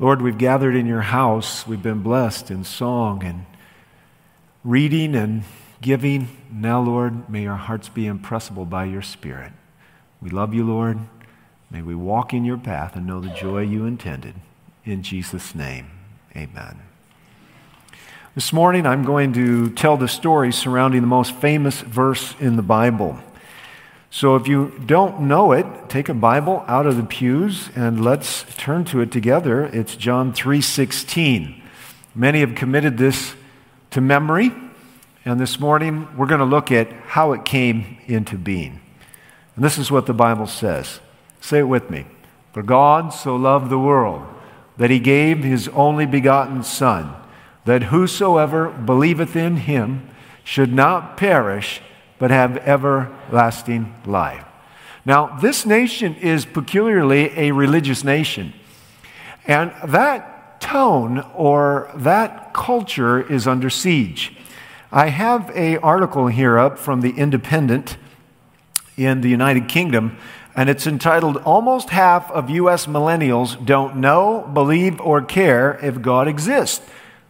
Lord, 0.00 0.22
we've 0.22 0.38
gathered 0.38 0.74
in 0.74 0.86
your 0.86 1.02
house. 1.02 1.66
We've 1.68 1.82
been 1.82 2.02
blessed 2.02 2.50
in 2.50 2.64
song 2.64 3.22
and 3.22 3.46
reading 4.64 5.14
and 5.14 5.44
giving. 5.80 6.28
Now, 6.50 6.80
Lord, 6.80 7.30
may 7.30 7.46
our 7.46 7.56
hearts 7.56 7.88
be 7.88 8.06
impressible 8.06 8.64
by 8.64 8.86
your 8.86 9.02
Spirit. 9.02 9.52
We 10.20 10.30
love 10.30 10.52
you, 10.52 10.64
Lord. 10.64 10.98
May 11.70 11.82
we 11.82 11.94
walk 11.94 12.34
in 12.34 12.44
your 12.44 12.58
path 12.58 12.96
and 12.96 13.06
know 13.06 13.20
the 13.20 13.28
joy 13.28 13.60
you 13.60 13.86
intended. 13.86 14.34
In 14.84 15.02
Jesus' 15.02 15.54
name, 15.54 15.90
amen. 16.34 16.80
This 18.34 18.52
morning, 18.52 18.86
I'm 18.86 19.04
going 19.04 19.32
to 19.34 19.70
tell 19.70 19.96
the 19.96 20.08
story 20.08 20.52
surrounding 20.52 21.02
the 21.02 21.06
most 21.06 21.36
famous 21.36 21.82
verse 21.82 22.34
in 22.40 22.56
the 22.56 22.62
Bible. 22.62 23.20
So 24.14 24.36
if 24.36 24.46
you 24.46 24.70
don't 24.86 25.22
know 25.22 25.50
it, 25.50 25.66
take 25.88 26.08
a 26.08 26.14
Bible 26.14 26.64
out 26.68 26.86
of 26.86 26.96
the 26.96 27.02
pews 27.02 27.68
and 27.74 28.04
let's 28.04 28.44
turn 28.56 28.84
to 28.84 29.00
it 29.00 29.10
together. 29.10 29.64
It's 29.64 29.96
John 29.96 30.32
3:16. 30.32 31.60
Many 32.14 32.38
have 32.38 32.54
committed 32.54 32.96
this 32.96 33.34
to 33.90 34.00
memory, 34.00 34.52
and 35.24 35.40
this 35.40 35.58
morning 35.58 36.06
we're 36.16 36.28
going 36.28 36.38
to 36.38 36.44
look 36.44 36.70
at 36.70 36.92
how 37.08 37.32
it 37.32 37.44
came 37.44 37.96
into 38.06 38.38
being. 38.38 38.78
And 39.56 39.64
this 39.64 39.78
is 39.78 39.90
what 39.90 40.06
the 40.06 40.14
Bible 40.14 40.46
says. 40.46 41.00
Say 41.40 41.58
it 41.58 41.68
with 41.68 41.90
me. 41.90 42.06
For 42.52 42.62
God 42.62 43.12
so 43.12 43.34
loved 43.34 43.68
the 43.68 43.80
world 43.80 44.22
that 44.76 44.90
he 44.90 45.00
gave 45.00 45.42
his 45.42 45.66
only 45.70 46.06
begotten 46.06 46.62
son, 46.62 47.12
that 47.64 47.90
whosoever 47.90 48.68
believeth 48.68 49.34
in 49.34 49.56
him 49.56 50.08
should 50.44 50.72
not 50.72 51.16
perish 51.16 51.80
but 52.18 52.30
have 52.30 52.56
everlasting 52.58 53.94
life. 54.06 54.44
Now, 55.04 55.38
this 55.38 55.66
nation 55.66 56.14
is 56.14 56.46
peculiarly 56.46 57.30
a 57.36 57.52
religious 57.52 58.04
nation. 58.04 58.54
And 59.46 59.72
that 59.86 60.60
tone 60.60 61.20
or 61.34 61.90
that 61.96 62.54
culture 62.54 63.20
is 63.20 63.46
under 63.46 63.68
siege. 63.68 64.34
I 64.90 65.08
have 65.08 65.50
a 65.54 65.76
article 65.78 66.28
here 66.28 66.58
up 66.58 66.78
from 66.78 67.02
the 67.02 67.10
Independent 67.10 67.98
in 68.96 69.20
the 69.20 69.28
United 69.28 69.68
Kingdom, 69.68 70.16
and 70.56 70.70
it's 70.70 70.86
entitled 70.86 71.36
Almost 71.38 71.90
Half 71.90 72.30
of 72.30 72.48
U.S. 72.48 72.86
Millennials 72.86 73.62
Don't 73.66 73.96
Know, 73.96 74.48
Believe, 74.54 75.00
or 75.00 75.20
Care 75.20 75.78
If 75.82 76.00
God 76.00 76.28
Exists, 76.28 76.80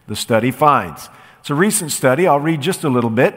the 0.07 0.15
study 0.15 0.51
finds. 0.51 1.09
It's 1.39 1.49
a 1.49 1.55
recent 1.55 1.91
study. 1.91 2.27
I'll 2.27 2.39
read 2.39 2.61
just 2.61 2.83
a 2.83 2.89
little 2.89 3.09
bit. 3.09 3.35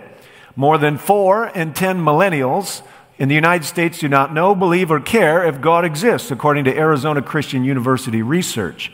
More 0.59 0.77
than 0.77 0.98
four 0.98 1.47
in 1.47 1.73
10 1.73 2.01
millennials 2.01 2.83
in 3.17 3.28
the 3.28 3.34
United 3.37 3.64
States 3.64 4.01
do 4.01 4.09
not 4.09 4.34
know, 4.34 4.56
believe, 4.56 4.91
or 4.91 4.98
care 4.98 5.47
if 5.47 5.61
God 5.61 5.84
exists, 5.84 6.33
according 6.33 6.64
to 6.64 6.77
Arizona 6.77 7.23
Christian 7.23 7.62
University 7.62 8.23
research. 8.23 8.91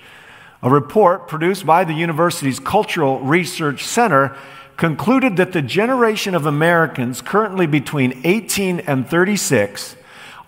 A 0.63 0.69
report 0.69 1.27
produced 1.27 1.65
by 1.65 1.85
the 1.85 1.95
university's 1.95 2.61
Cultural 2.61 3.19
Research 3.21 3.83
Center 3.83 4.37
concluded 4.77 5.39
that 5.39 5.55
the 5.55 5.63
generation 5.63 6.35
of 6.35 6.45
Americans 6.45 7.23
currently 7.23 7.67
between 7.67 8.21
18 8.25 8.81
and 8.81 9.09
36 9.09 9.97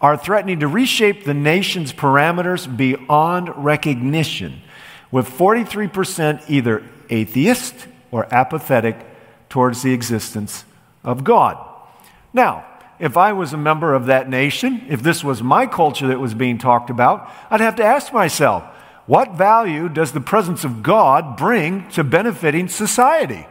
are 0.03 0.19
threatening 0.19 0.61
to 0.61 0.69
reshape 0.69 1.25
the 1.25 1.33
nation's 1.33 1.94
parameters 1.94 2.67
beyond 2.77 3.56
recognition, 3.56 4.61
with 5.11 5.31
43% 5.31 6.44
either 6.50 6.84
atheist 7.09 7.87
or 8.11 8.27
apathetic 8.31 8.98
towards 9.48 9.81
the 9.81 9.94
existence 9.94 10.67
of 11.07 11.25
God. 11.25 11.57
Now, 12.35 12.67
if 12.99 13.17
I 13.17 13.33
was 13.33 13.53
a 13.53 13.59
member 13.59 13.95
of 13.95 14.07
that 14.07 14.29
nation, 14.29 14.85
if 14.89 15.03
this 15.03 15.25
was 15.25 15.43
my 15.43 15.67
culture 15.67 16.09
that 16.09 16.21
was 16.21 16.35
being 16.35 16.59
talked 16.59 16.91
about, 16.91 17.31
I'd 17.51 17.61
have 17.61 17.77
to 17.77 17.85
ask 17.85 18.12
myself, 18.12 18.62
what 19.07 19.34
value 19.34 19.89
does 19.89 20.12
the 20.12 20.21
presence 20.21 20.65
of 20.65 20.83
God 20.83 21.37
bring 21.37 21.89
to 21.91 22.03
benefiting 22.03 22.69
society? 22.69 23.47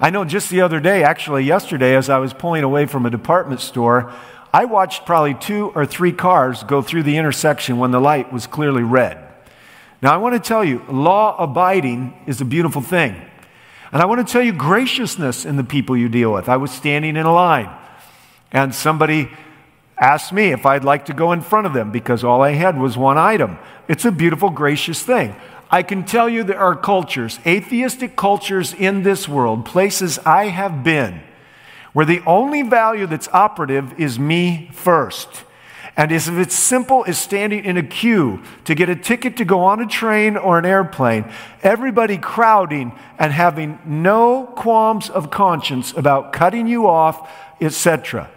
I 0.00 0.10
know 0.10 0.24
just 0.24 0.50
the 0.50 0.60
other 0.60 0.80
day, 0.80 1.04
actually 1.04 1.44
yesterday, 1.44 1.94
as 1.94 2.10
I 2.10 2.18
was 2.18 2.34
pulling 2.34 2.64
away 2.64 2.86
from 2.86 3.06
a 3.06 3.10
department 3.10 3.60
store, 3.60 4.12
I 4.52 4.64
watched 4.64 5.06
probably 5.06 5.34
two 5.34 5.70
or 5.74 5.86
three 5.86 6.12
cars 6.12 6.64
go 6.64 6.82
through 6.82 7.04
the 7.04 7.16
intersection 7.16 7.78
when 7.78 7.92
the 7.92 8.00
light 8.00 8.32
was 8.32 8.46
clearly 8.46 8.82
red. 8.82 9.18
Now, 10.02 10.12
I 10.12 10.16
want 10.16 10.34
to 10.34 10.48
tell 10.48 10.64
you, 10.64 10.82
law 10.90 11.36
abiding 11.38 12.14
is 12.26 12.40
a 12.40 12.44
beautiful 12.44 12.82
thing. 12.82 13.20
And 13.94 14.02
I 14.02 14.06
want 14.06 14.26
to 14.26 14.30
tell 14.30 14.42
you 14.42 14.52
graciousness 14.52 15.44
in 15.44 15.54
the 15.54 15.62
people 15.62 15.96
you 15.96 16.08
deal 16.08 16.32
with. 16.32 16.48
I 16.48 16.56
was 16.56 16.72
standing 16.72 17.14
in 17.14 17.26
a 17.26 17.32
line, 17.32 17.70
and 18.50 18.74
somebody 18.74 19.30
asked 19.96 20.32
me 20.32 20.50
if 20.50 20.66
I'd 20.66 20.82
like 20.82 21.04
to 21.04 21.12
go 21.12 21.30
in 21.30 21.40
front 21.40 21.68
of 21.68 21.74
them 21.74 21.92
because 21.92 22.24
all 22.24 22.42
I 22.42 22.54
had 22.54 22.76
was 22.76 22.98
one 22.98 23.16
item. 23.16 23.56
It's 23.86 24.04
a 24.04 24.10
beautiful, 24.10 24.50
gracious 24.50 25.00
thing. 25.00 25.36
I 25.70 25.84
can 25.84 26.02
tell 26.02 26.28
you 26.28 26.42
there 26.42 26.58
are 26.58 26.74
cultures, 26.74 27.38
atheistic 27.46 28.16
cultures 28.16 28.74
in 28.74 29.04
this 29.04 29.28
world, 29.28 29.64
places 29.64 30.18
I 30.26 30.46
have 30.46 30.82
been, 30.82 31.22
where 31.92 32.04
the 32.04 32.20
only 32.26 32.62
value 32.62 33.06
that's 33.06 33.28
operative 33.28 33.98
is 33.98 34.18
me 34.18 34.70
first. 34.72 35.44
And 35.96 36.10
if 36.10 36.28
it's 36.28 36.56
simple 36.56 37.04
as 37.06 37.18
standing 37.18 37.64
in 37.64 37.76
a 37.76 37.82
queue 37.82 38.42
to 38.64 38.74
get 38.74 38.88
a 38.88 38.96
ticket 38.96 39.36
to 39.36 39.44
go 39.44 39.60
on 39.60 39.80
a 39.80 39.86
train 39.86 40.36
or 40.36 40.58
an 40.58 40.66
airplane, 40.66 41.30
everybody 41.62 42.18
crowding 42.18 42.92
and 43.18 43.32
having 43.32 43.78
no 43.84 44.44
qualms 44.56 45.08
of 45.08 45.30
conscience 45.30 45.92
about 45.96 46.32
cutting 46.32 46.66
you 46.66 46.88
off, 46.88 47.30
etc. 47.60 48.28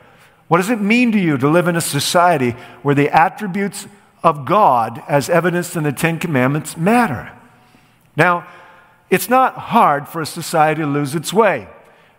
What 0.47 0.57
does 0.57 0.69
it 0.69 0.79
mean 0.79 1.11
to 1.13 1.19
you 1.19 1.37
to 1.37 1.49
live 1.49 1.67
in 1.67 1.75
a 1.75 1.81
society 1.81 2.51
where 2.83 2.95
the 2.95 3.09
attributes 3.09 3.87
of 4.23 4.45
God, 4.45 5.01
as 5.07 5.29
evidenced 5.29 5.75
in 5.75 5.83
the 5.83 5.91
Ten 5.91 6.19
Commandments, 6.19 6.77
matter? 6.77 7.31
Now, 8.15 8.47
it's 9.09 9.29
not 9.29 9.55
hard 9.55 10.07
for 10.07 10.21
a 10.21 10.25
society 10.27 10.81
to 10.81 10.87
lose 10.87 11.15
its 11.15 11.33
way. 11.33 11.67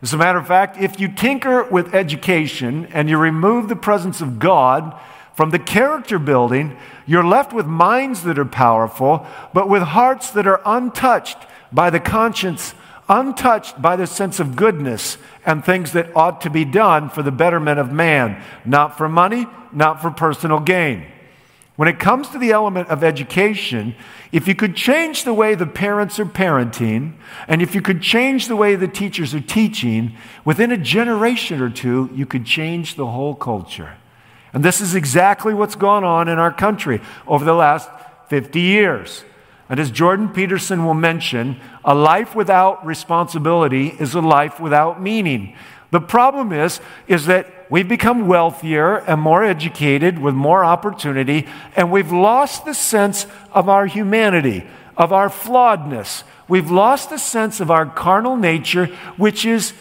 As 0.03 0.13
a 0.13 0.17
matter 0.17 0.39
of 0.39 0.47
fact, 0.47 0.79
if 0.79 0.99
you 0.99 1.09
tinker 1.09 1.65
with 1.65 1.95
education 1.95 2.87
and 2.93 3.09
you 3.09 3.19
remove 3.19 3.69
the 3.69 3.77
presence 3.77 4.21
of 4.21 4.39
God, 4.39 4.99
from 5.39 5.51
the 5.51 5.59
character 5.61 6.19
building, 6.19 6.77
you're 7.07 7.25
left 7.25 7.53
with 7.53 7.65
minds 7.65 8.25
that 8.25 8.41
are 8.41 8.45
powerful, 8.45 9.25
but 9.55 9.69
with 9.69 9.85
hearts 9.85 10.33
that 10.33 10.49
are 10.49 10.61
untouched 10.67 11.39
by 11.71 11.91
the 11.91 12.01
conscience, 12.01 12.75
untouched 13.09 13.81
by 13.81 13.95
the 13.95 14.09
sense 14.09 14.41
of 14.41 14.57
goodness 14.57 15.17
and 15.47 15.65
things 15.65 15.93
that 15.93 16.11
ought 16.17 16.41
to 16.41 16.51
be 16.51 16.65
done 16.65 17.09
for 17.09 17.23
the 17.23 17.31
betterment 17.31 17.79
of 17.79 17.93
man, 17.93 18.43
not 18.65 18.99
for 18.99 19.09
money, 19.09 19.47
not 19.71 20.03
for 20.03 20.11
personal 20.11 20.59
gain. 20.59 21.07
When 21.77 21.87
it 21.87 22.01
comes 22.01 22.29
to 22.31 22.39
the 22.39 22.51
element 22.51 22.89
of 22.89 23.05
education, 23.05 23.95
if 24.33 24.49
you 24.49 24.57
could 24.57 24.75
change 24.75 25.23
the 25.23 25.35
way 25.35 25.55
the 25.55 25.69
parents 25.69 26.19
are 26.19 26.27
parenting, 26.27 27.13
and 27.47 27.63
if 27.63 27.77
you 27.77 27.81
could 27.81 28.03
change 28.03 28.49
the 28.49 28.57
way 28.57 28.75
the 28.75 28.89
teachers 28.89 29.37
are 29.37 29.41
teaching, 29.41 30.17
within 30.45 30.73
a 30.73 30.77
generation 30.77 31.61
or 31.61 31.71
two, 31.71 32.11
you 32.13 32.27
could 32.27 32.45
change 32.45 32.97
the 32.97 33.07
whole 33.07 33.37
culture. 33.37 33.95
And 34.53 34.65
this 34.65 34.81
is 34.81 34.95
exactly 34.95 35.55
what's 35.55 35.75
gone 35.75 36.05
on 36.05 36.29
in 36.29 36.39
our 36.39 36.53
country 36.53 37.01
over 37.27 37.45
the 37.45 37.55
last 37.55 37.91
50 38.29 38.61
years. 38.61 39.25
And 39.69 39.79
as 39.79 39.91
Jordan 39.91 40.31
Peterson 40.31 40.85
will 40.85 40.95
mention, 40.95 41.61
a 41.85 41.95
life 41.95 42.35
without 42.35 42.85
responsibility 42.87 43.89
is 43.89 44.15
a 44.15 44.21
life 44.21 44.59
without 44.59 45.01
meaning. 45.01 45.55
The 45.91 46.01
problem 46.01 46.53
is, 46.53 46.81
is 47.07 47.27
that 47.27 47.67
we've 47.71 47.89
become 47.89 48.27
wealthier 48.27 48.97
and 48.97 49.21
more 49.21 49.45
educated 49.45 50.19
with 50.19 50.35
more 50.35 50.65
opportunity, 50.65 51.47
and 51.77 51.91
we've 51.91 52.13
lost 52.13 52.65
the 52.65 52.75
sense 52.75 53.27
of 53.53 53.69
our 53.69 53.87
humanity, 53.87 54.67
of 54.97 55.13
our 55.13 55.29
flawedness. 55.29 56.25
We've 56.47 56.71
lost 56.71 57.11
the 57.11 57.19
sense 57.19 57.61
of 57.61 57.71
our 57.71 57.87
carnal 57.87 58.37
nature, 58.37 58.87
which 59.17 59.45
is 59.45 59.75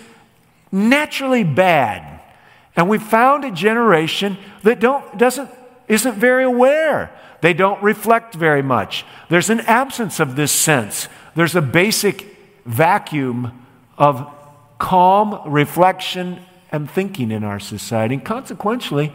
naturally 0.72 1.44
bad. 1.44 2.17
And 2.78 2.88
we 2.88 3.00
found 3.00 3.44
a 3.44 3.52
generation 3.52 4.38
that 4.62 4.80
don't, 4.80 5.18
doesn't, 5.18 5.50
isn't 5.88 6.16
very 6.16 6.44
aware. 6.44 7.12
They 7.42 7.54
don't 7.54 7.82
reflect 7.82 8.36
very 8.36 8.62
much. 8.62 9.04
There's 9.30 9.50
an 9.50 9.62
absence 9.62 10.20
of 10.20 10.36
this 10.36 10.52
sense. 10.52 11.08
There's 11.36 11.56
a 11.56 11.62
basic 11.62 12.38
vacuum 12.66 13.66
of 13.98 14.32
calm 14.78 15.42
reflection 15.52 16.40
and 16.72 16.90
thinking 16.90 17.32
in 17.32 17.44
our 17.44 17.60
society. 17.60 18.16
And 18.16 18.26
consequently, 18.26 19.12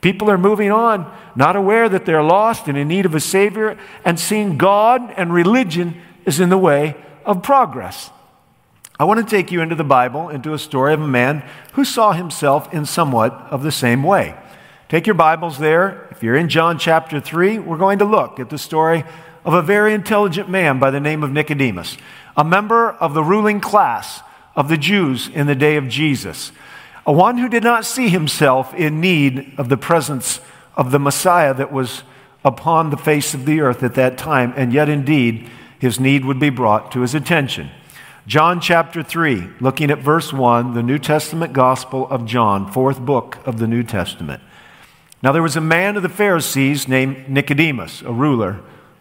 people 0.00 0.30
are 0.30 0.38
moving 0.38 0.70
on, 0.70 1.12
not 1.36 1.54
aware 1.54 1.88
that 1.88 2.06
they're 2.06 2.22
lost 2.22 2.66
and 2.66 2.78
in 2.78 2.88
need 2.88 3.04
of 3.04 3.14
a 3.14 3.20
Savior, 3.20 3.78
and 4.04 4.18
seeing 4.18 4.56
God 4.56 5.12
and 5.16 5.32
religion 5.32 6.00
is 6.24 6.40
in 6.40 6.48
the 6.48 6.58
way 6.58 6.96
of 7.26 7.42
progress. 7.42 8.10
I 9.02 9.04
want 9.04 9.18
to 9.18 9.26
take 9.26 9.50
you 9.50 9.62
into 9.62 9.74
the 9.74 9.82
Bible, 9.82 10.28
into 10.28 10.54
a 10.54 10.58
story 10.60 10.94
of 10.94 11.00
a 11.00 11.08
man 11.08 11.42
who 11.72 11.84
saw 11.84 12.12
himself 12.12 12.72
in 12.72 12.86
somewhat 12.86 13.32
of 13.50 13.64
the 13.64 13.72
same 13.72 14.04
way. 14.04 14.36
Take 14.88 15.08
your 15.08 15.14
Bibles 15.14 15.58
there. 15.58 16.06
If 16.12 16.22
you're 16.22 16.36
in 16.36 16.48
John 16.48 16.78
chapter 16.78 17.18
3, 17.18 17.58
we're 17.58 17.78
going 17.78 17.98
to 17.98 18.04
look 18.04 18.38
at 18.38 18.48
the 18.48 18.58
story 18.58 19.02
of 19.44 19.54
a 19.54 19.60
very 19.60 19.92
intelligent 19.92 20.48
man 20.48 20.78
by 20.78 20.92
the 20.92 21.00
name 21.00 21.24
of 21.24 21.32
Nicodemus, 21.32 21.96
a 22.36 22.44
member 22.44 22.90
of 22.90 23.12
the 23.12 23.24
ruling 23.24 23.58
class 23.58 24.22
of 24.54 24.68
the 24.68 24.78
Jews 24.78 25.26
in 25.26 25.48
the 25.48 25.56
day 25.56 25.74
of 25.74 25.88
Jesus, 25.88 26.52
a 27.04 27.12
one 27.12 27.38
who 27.38 27.48
did 27.48 27.64
not 27.64 27.84
see 27.84 28.08
himself 28.08 28.72
in 28.72 29.00
need 29.00 29.52
of 29.58 29.68
the 29.68 29.76
presence 29.76 30.38
of 30.76 30.92
the 30.92 31.00
Messiah 31.00 31.52
that 31.54 31.72
was 31.72 32.04
upon 32.44 32.90
the 32.90 32.96
face 32.96 33.34
of 33.34 33.46
the 33.46 33.62
earth 33.62 33.82
at 33.82 33.96
that 33.96 34.16
time, 34.16 34.54
and 34.56 34.72
yet 34.72 34.88
indeed 34.88 35.50
his 35.80 35.98
need 35.98 36.24
would 36.24 36.38
be 36.38 36.50
brought 36.50 36.92
to 36.92 37.00
his 37.00 37.16
attention. 37.16 37.68
John 38.24 38.60
chapter 38.60 39.02
3, 39.02 39.48
looking 39.60 39.90
at 39.90 39.98
verse 39.98 40.32
1, 40.32 40.74
the 40.74 40.82
New 40.82 41.00
Testament 41.00 41.52
Gospel 41.52 42.06
of 42.08 42.24
John, 42.24 42.70
fourth 42.70 43.00
book 43.00 43.38
of 43.44 43.58
the 43.58 43.66
New 43.66 43.82
Testament. 43.82 44.40
Now 45.24 45.32
there 45.32 45.42
was 45.42 45.56
a 45.56 45.60
man 45.60 45.96
of 45.96 46.04
the 46.04 46.08
Pharisees 46.08 46.86
named 46.86 47.28
Nicodemus, 47.28 48.00
a 48.02 48.12
ruler 48.12 48.60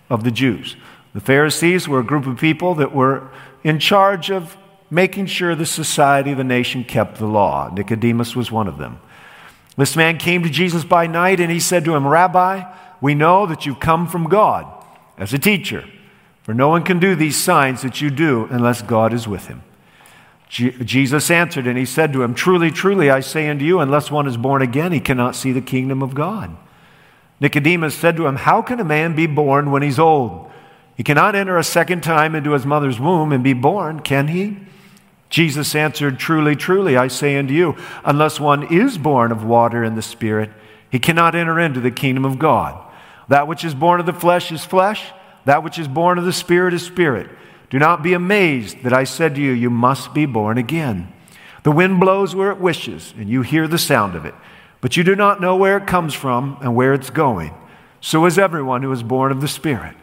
of 0.10 0.24
the 0.24 0.32
Jews. 0.32 0.76
The 1.14 1.20
Pharisees 1.20 1.88
were 1.88 2.00
a 2.00 2.04
group 2.04 2.26
of 2.26 2.40
people 2.40 2.74
that 2.76 2.96
were 2.96 3.30
in 3.64 3.78
charge 3.78 4.32
of 4.32 4.58
making 4.90 5.28
sure 5.28 5.54
the 5.54 5.68
society, 5.68 6.34
the 6.34 6.44
nation 6.44 6.84
kept 6.84 7.20
the 7.20 7.28
law. 7.28 7.72
Nicodemus 7.72 8.36
was 8.36 8.52
one 8.52 8.68
of 8.68 8.80
them. 8.80 9.00
This 9.78 9.96
man 9.96 10.18
came 10.18 10.42
to 10.42 10.50
Jesus 10.50 10.84
by 10.84 11.06
night 11.06 11.40
and 11.40 11.52
he 11.52 11.60
said 11.60 11.86
to 11.86 11.96
him, 11.96 12.08
Rabbi, 12.08 12.64
we 13.00 13.14
know 13.14 13.46
that 13.46 13.68
you've 13.68 13.80
come 13.80 14.08
from 14.08 14.30
God 14.30 14.66
as 15.20 15.32
a 15.32 15.40
teacher, 15.40 15.86
for 16.44 16.54
no 16.54 16.70
one 16.70 16.84
can 16.84 17.00
do 17.00 17.16
these 17.16 17.38
signs 17.38 17.82
that 17.82 18.02
you 18.02 18.10
do 18.10 18.48
unless 18.50 18.82
God 18.82 19.14
is 19.14 19.28
with 19.28 19.48
him. 19.48 19.64
Je- 20.50 20.84
Jesus 20.84 21.32
answered 21.32 21.68
and 21.68 21.78
he 21.78 21.86
said 21.86 22.12
to 22.14 22.24
him, 22.24 22.34
Truly, 22.34 22.72
truly, 22.72 23.10
I 23.10 23.20
say 23.20 23.48
unto 23.48 23.64
you, 23.64 23.80
unless 23.80 24.12
one 24.12 24.28
is 24.28 24.38
born 24.38 24.62
again, 24.62 24.92
he 24.92 25.00
cannot 25.00 25.36
see 25.36 25.52
the 25.52 25.62
kingdom 25.62 26.02
of 26.02 26.14
God. 26.14 26.56
Nicodemus 27.40 27.96
said 27.96 28.18
to 28.18 28.28
him, 28.28 28.36
How 28.36 28.62
can 28.62 28.80
a 28.80 28.84
man 28.84 29.16
be 29.16 29.28
born 29.28 29.72
when 29.72 29.82
he's 29.82 30.00
old? 30.00 30.52
He 30.96 31.04
cannot 31.04 31.36
enter 31.36 31.58
a 31.58 31.64
second 31.64 32.02
time 32.04 32.36
into 32.36 32.52
his 32.52 32.66
mother's 32.66 33.00
womb 33.00 33.32
and 33.32 33.44
be 33.44 33.54
born, 33.54 34.02
can 34.02 34.28
he? 34.28 34.58
Jesus 35.30 35.74
answered, 35.74 36.20
Truly, 36.20 36.56
truly, 36.56 36.98
I 36.98 37.08
say 37.08 37.38
unto 37.38 37.54
you, 37.54 37.76
unless 38.04 38.40
one 38.40 38.72
is 38.72 38.98
born 38.98 39.32
of 39.32 39.46
water 39.46 39.84
and 39.84 39.98
the 39.98 40.02
Spirit, 40.02 40.52
he 40.90 41.00
cannot 41.00 41.34
enter 41.34 41.60
into 41.60 41.80
the 41.80 41.90
kingdom 41.90 42.26
of 42.26 42.38
God. 42.38 42.80
That 43.30 43.48
which 43.48 43.64
is 43.64 43.74
born 43.74 44.02
of 44.02 44.06
the 44.06 44.14
flesh 44.14 44.52
is 44.52 44.66
flesh, 44.66 45.14
that 45.46 45.64
which 45.64 45.80
is 45.80 45.88
born 45.88 46.18
of 46.18 46.26
the 46.26 46.34
Spirit 46.34 46.74
is 46.74 46.86
spirit. 46.86 47.30
Do 47.70 47.80
not 47.80 48.04
be 48.04 48.14
amazed 48.14 48.84
that 48.84 48.94
I 48.94 49.06
said 49.06 49.36
to 49.36 49.42
you, 49.42 49.52
You 49.52 49.70
must 49.70 50.14
be 50.14 50.26
born 50.26 50.58
again. 50.58 51.12
The 51.64 51.72
wind 51.72 52.00
blows 52.00 52.36
where 52.36 52.52
it 52.52 52.60
wishes, 52.60 53.14
and 53.18 53.30
you 53.30 53.44
hear 53.44 53.68
the 53.68 53.78
sound 53.78 54.16
of 54.16 54.26
it, 54.26 54.36
but 54.82 54.98
you 54.98 55.04
do 55.04 55.16
not 55.16 55.42
know 55.42 55.56
where 55.56 55.78
it 55.78 55.88
comes 55.88 56.14
from 56.14 56.58
and 56.62 56.76
where 56.76 56.94
it's 56.94 57.10
going. 57.10 57.54
So 58.02 58.26
is 58.26 58.40
everyone 58.40 58.82
who 58.82 58.92
is 58.92 59.04
born 59.04 59.32
of 59.32 59.42
the 59.42 59.48
Spirit. 59.48 59.96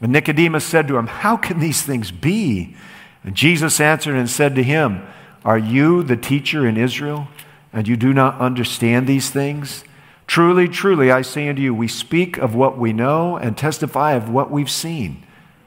And 0.00 0.10
Nicodemus 0.10 0.64
said 0.64 0.88
to 0.88 0.96
him, 0.96 1.06
How 1.06 1.36
can 1.36 1.60
these 1.60 1.82
things 1.82 2.10
be? 2.10 2.74
And 3.22 3.34
Jesus 3.34 3.80
answered 3.80 4.16
and 4.16 4.28
said 4.28 4.54
to 4.56 4.62
him, 4.62 5.06
Are 5.44 5.58
you 5.58 6.02
the 6.02 6.16
teacher 6.16 6.66
in 6.66 6.76
Israel, 6.76 7.28
and 7.72 7.86
you 7.86 7.96
do 7.96 8.12
not 8.12 8.40
understand 8.40 9.06
these 9.06 9.30
things? 9.30 9.84
Truly, 10.26 10.68
truly, 10.68 11.10
I 11.10 11.22
say 11.22 11.48
unto 11.48 11.60
you, 11.60 11.74
we 11.74 11.88
speak 11.88 12.38
of 12.38 12.54
what 12.54 12.78
we 12.78 12.92
know 12.92 13.36
and 13.36 13.56
testify 13.56 14.12
of 14.12 14.30
what 14.30 14.50
we've 14.50 14.70
seen, 14.70 15.24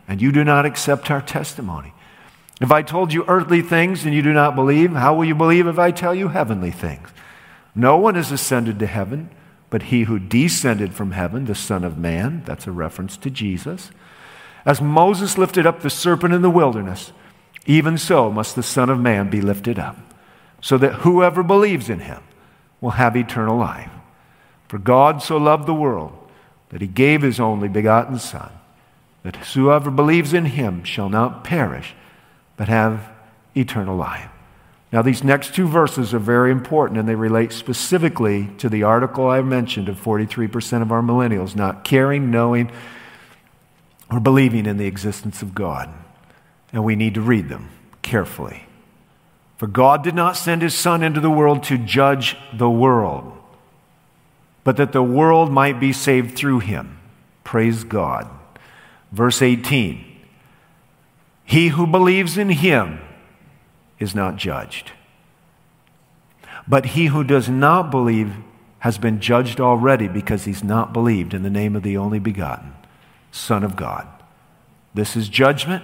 and 0.08 0.22
you 0.22 0.32
do 0.32 0.44
not 0.44 0.66
accept 0.66 1.12
our 1.12 1.22
testimony. 1.22 1.94
If 2.62 2.72
I 2.72 2.82
told 2.82 3.14
you 3.14 3.26
earthly 3.28 3.62
things 3.62 4.06
and 4.06 4.14
you 4.14 4.22
do 4.22 4.34
not 4.34 4.56
believe, 4.56 4.94
how 4.94 5.14
will 5.14 5.26
you 5.26 5.36
believe 5.36 5.68
if 5.68 5.78
I 5.78 5.92
tell 5.92 6.16
you 6.16 6.30
heavenly 6.30 6.72
things? 6.72 7.10
No 7.76 7.98
one 7.98 8.16
has 8.16 8.32
ascended 8.32 8.80
to 8.80 8.88
heaven, 8.88 9.30
but 9.70 9.84
he 9.84 10.04
who 10.04 10.18
descended 10.20 10.94
from 10.94 11.12
heaven, 11.12 11.46
the 11.46 11.56
Son 11.56 11.84
of 11.84 11.98
Man. 11.98 12.44
That's 12.46 12.66
a 12.66 12.72
reference 12.72 13.18
to 13.18 13.30
Jesus. 13.30 13.92
As 14.66 14.80
Moses 14.80 15.38
lifted 15.38 15.68
up 15.68 15.82
the 15.82 15.90
serpent 15.90 16.34
in 16.34 16.42
the 16.42 16.50
wilderness, 16.50 17.12
even 17.66 17.98
so 17.98 18.32
must 18.32 18.56
the 18.56 18.64
Son 18.64 18.90
of 18.90 19.00
Man 19.00 19.30
be 19.30 19.42
lifted 19.42 19.78
up, 19.78 19.98
so 20.62 20.78
that 20.78 21.02
whoever 21.02 21.44
believes 21.44 21.90
in 21.90 22.00
him 22.00 22.24
will 22.80 22.92
have 22.92 23.18
eternal 23.18 23.58
life. 23.58 23.92
For 24.76 24.80
God 24.80 25.24
so 25.24 25.38
loved 25.38 25.68
the 25.68 25.74
world 25.74 26.12
that 26.68 26.82
he 26.82 26.88
gave 26.88 27.22
his 27.22 27.40
only 27.40 27.70
begotten 27.70 28.20
Son, 28.20 28.52
that 29.24 29.38
whoever 29.38 29.90
believes 29.90 30.34
in 30.34 30.44
him 30.44 30.84
shall 30.84 31.08
not 31.08 31.46
perish, 31.46 31.96
but 32.58 32.68
have 32.68 33.10
eternal 33.56 33.96
life. 33.96 34.30
Now, 34.92 35.02
these 35.02 35.24
next 35.24 35.56
two 35.56 35.66
verses 35.66 36.14
are 36.14 36.20
very 36.20 36.52
important 36.52 37.00
and 37.00 37.08
they 37.08 37.16
relate 37.16 37.54
specifically 37.54 38.50
to 38.58 38.68
the 38.68 38.84
article 38.84 39.30
I 39.30 39.42
mentioned 39.44 39.88
of 39.88 39.96
43% 39.96 40.82
of 40.82 40.92
our 40.92 41.02
millennials 41.02 41.56
not 41.56 41.86
caring, 41.86 42.30
knowing, 42.30 42.70
or 44.12 44.20
believing 44.20 44.66
in 44.66 44.76
the 44.76 44.88
existence 44.88 45.42
of 45.42 45.56
God 45.56 45.90
and 46.74 46.84
we 46.84 46.98
need 46.98 47.14
to 47.14 47.22
read 47.22 47.48
them 47.48 47.70
carefully. 48.02 48.66
For 49.56 49.68
God 49.68 50.04
did 50.04 50.16
not 50.16 50.36
send 50.36 50.62
his 50.62 50.76
Son 50.76 51.02
into 51.02 51.22
the 51.22 51.32
world 51.32 51.64
to 51.64 51.78
judge 51.78 52.36
the 52.52 52.70
world, 52.70 53.35
but 54.66 54.78
that 54.78 54.92
the 54.92 55.04
world 55.04 55.52
might 55.52 55.80
be 55.80 55.94
saved 55.94 56.36
through 56.36 56.60
him. 56.60 56.98
Praise 57.46 57.86
God. 57.86 58.28
Verse 59.14 59.42
18 59.42 60.04
He 61.46 61.70
who 61.70 61.88
believes 61.88 62.38
in 62.38 62.50
him 62.50 63.00
is 64.00 64.14
not 64.14 64.36
judged, 64.36 64.92
but 66.68 66.88
he 66.88 67.06
who 67.06 67.24
does 67.24 67.48
not 67.48 67.90
believe 67.92 68.34
has 68.80 68.98
been 68.98 69.22
judged 69.22 69.62
already 69.62 70.08
because 70.08 70.44
he's 70.44 70.64
not 70.64 70.92
believed 70.92 71.34
in 71.34 71.44
the 71.44 71.50
name 71.50 71.76
of 71.76 71.84
the 71.84 71.96
only 71.96 72.20
begotten 72.20 72.74
Son 73.32 73.64
of 73.64 73.76
God. 73.76 74.08
This 74.94 75.16
is 75.16 75.30
judgment 75.30 75.84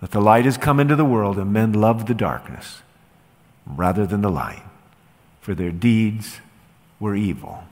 that 0.00 0.10
the 0.10 0.20
light 0.20 0.44
has 0.44 0.56
come 0.56 0.80
into 0.80 0.96
the 0.96 1.04
world 1.04 1.38
and 1.38 1.52
men 1.52 1.72
love 1.72 2.06
the 2.06 2.14
darkness 2.14 2.82
rather 3.66 4.06
than 4.06 4.20
the 4.20 4.30
light, 4.30 4.62
for 5.40 5.54
their 5.54 5.70
deeds 5.70 6.40
were 7.00 7.16
evil. 7.16 7.64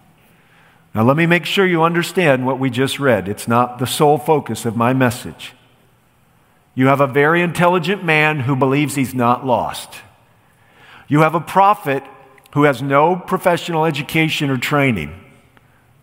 Now, 0.95 1.05
let 1.05 1.17
me 1.17 1.27
make 1.27 1.45
sure 1.45 1.67
you 1.67 1.83
understand 1.83 2.45
what 2.45 2.59
we 2.59 2.71
just 2.71 2.99
read. 2.99 3.29
It's 3.29 3.47
not 3.47 3.79
the 3.79 3.87
sole 3.87 4.19
focus 4.19 4.65
of 4.65 4.75
my 4.75 4.93
message. 4.93 5.53
You 6.75 6.87
have 6.87 7.01
a 7.01 7.07
very 7.07 7.43
intelligent 7.43 8.03
man 8.03 8.41
who 8.41 8.57
believes 8.57 8.95
he's 8.95 9.15
not 9.15 9.47
lost. 9.47 10.01
You 11.07 11.21
have 11.21 11.35
a 11.35 11.41
prophet 11.41 12.03
who 12.55 12.65
has 12.65 12.83
no 12.83 13.17
professional 13.17 13.85
education 13.85 14.51
or 14.51 14.57
training. 14.57 15.13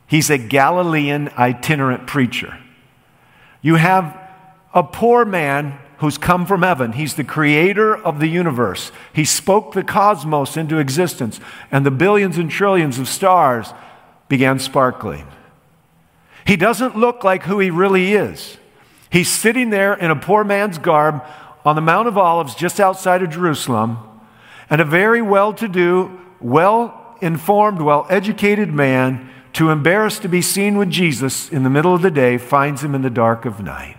He's 0.08 0.30
a 0.30 0.38
Galilean 0.38 1.30
itinerant 1.38 2.08
preacher. 2.08 2.58
You 3.62 3.76
have 3.76 4.18
a 4.74 4.84
poor 4.84 5.26
man 5.26 5.80
who's 6.00 6.18
come 6.18 6.46
from 6.46 6.62
heaven. 6.62 6.94
He's 6.94 7.16
the 7.16 7.24
creator 7.24 7.96
of 7.96 8.20
the 8.20 8.28
universe. 8.28 8.92
He 9.14 9.26
spoke 9.26 9.74
the 9.74 9.84
cosmos 9.84 10.58
into 10.58 10.78
existence, 10.78 11.40
and 11.72 11.86
the 11.86 11.92
billions 11.92 12.38
and 12.38 12.50
trillions 12.50 13.00
of 13.00 13.08
stars 13.08 13.74
began 14.28 14.60
sparkling. 14.60 15.28
He 16.46 16.56
doesn't 16.56 16.98
look 16.98 17.24
like 17.24 17.44
who 17.44 17.60
he 17.60 17.72
really 17.72 18.14
is. 18.14 18.58
He's 19.10 19.30
sitting 19.30 19.70
there 19.70 19.94
in 19.94 20.12
a 20.12 20.16
poor 20.16 20.44
man's 20.44 20.78
garb 20.78 21.24
on 21.64 21.76
the 21.76 21.82
Mount 21.82 22.08
of 22.08 22.18
Olives 22.18 22.54
just 22.54 22.80
outside 22.80 23.24
of 23.24 23.32
Jerusalem, 23.32 23.98
and 24.70 24.82
a 24.82 24.86
very 24.86 25.22
well 25.22 25.54
to 25.54 25.68
do, 25.68 26.20
well 26.40 27.18
informed, 27.22 27.82
well 27.82 28.06
educated 28.10 28.72
man, 28.72 29.30
too 29.54 29.70
embarrassed 29.70 30.22
to 30.22 30.28
be 30.28 30.42
seen 30.42 30.78
with 30.78 30.90
Jesus 30.90 31.50
in 31.50 31.64
the 31.64 31.70
middle 31.70 31.96
of 31.96 32.02
the 32.02 32.12
day, 32.12 32.38
finds 32.38 32.84
him 32.84 32.94
in 32.94 33.02
the 33.02 33.10
dark 33.10 33.46
of 33.46 33.64
night. 33.64 33.96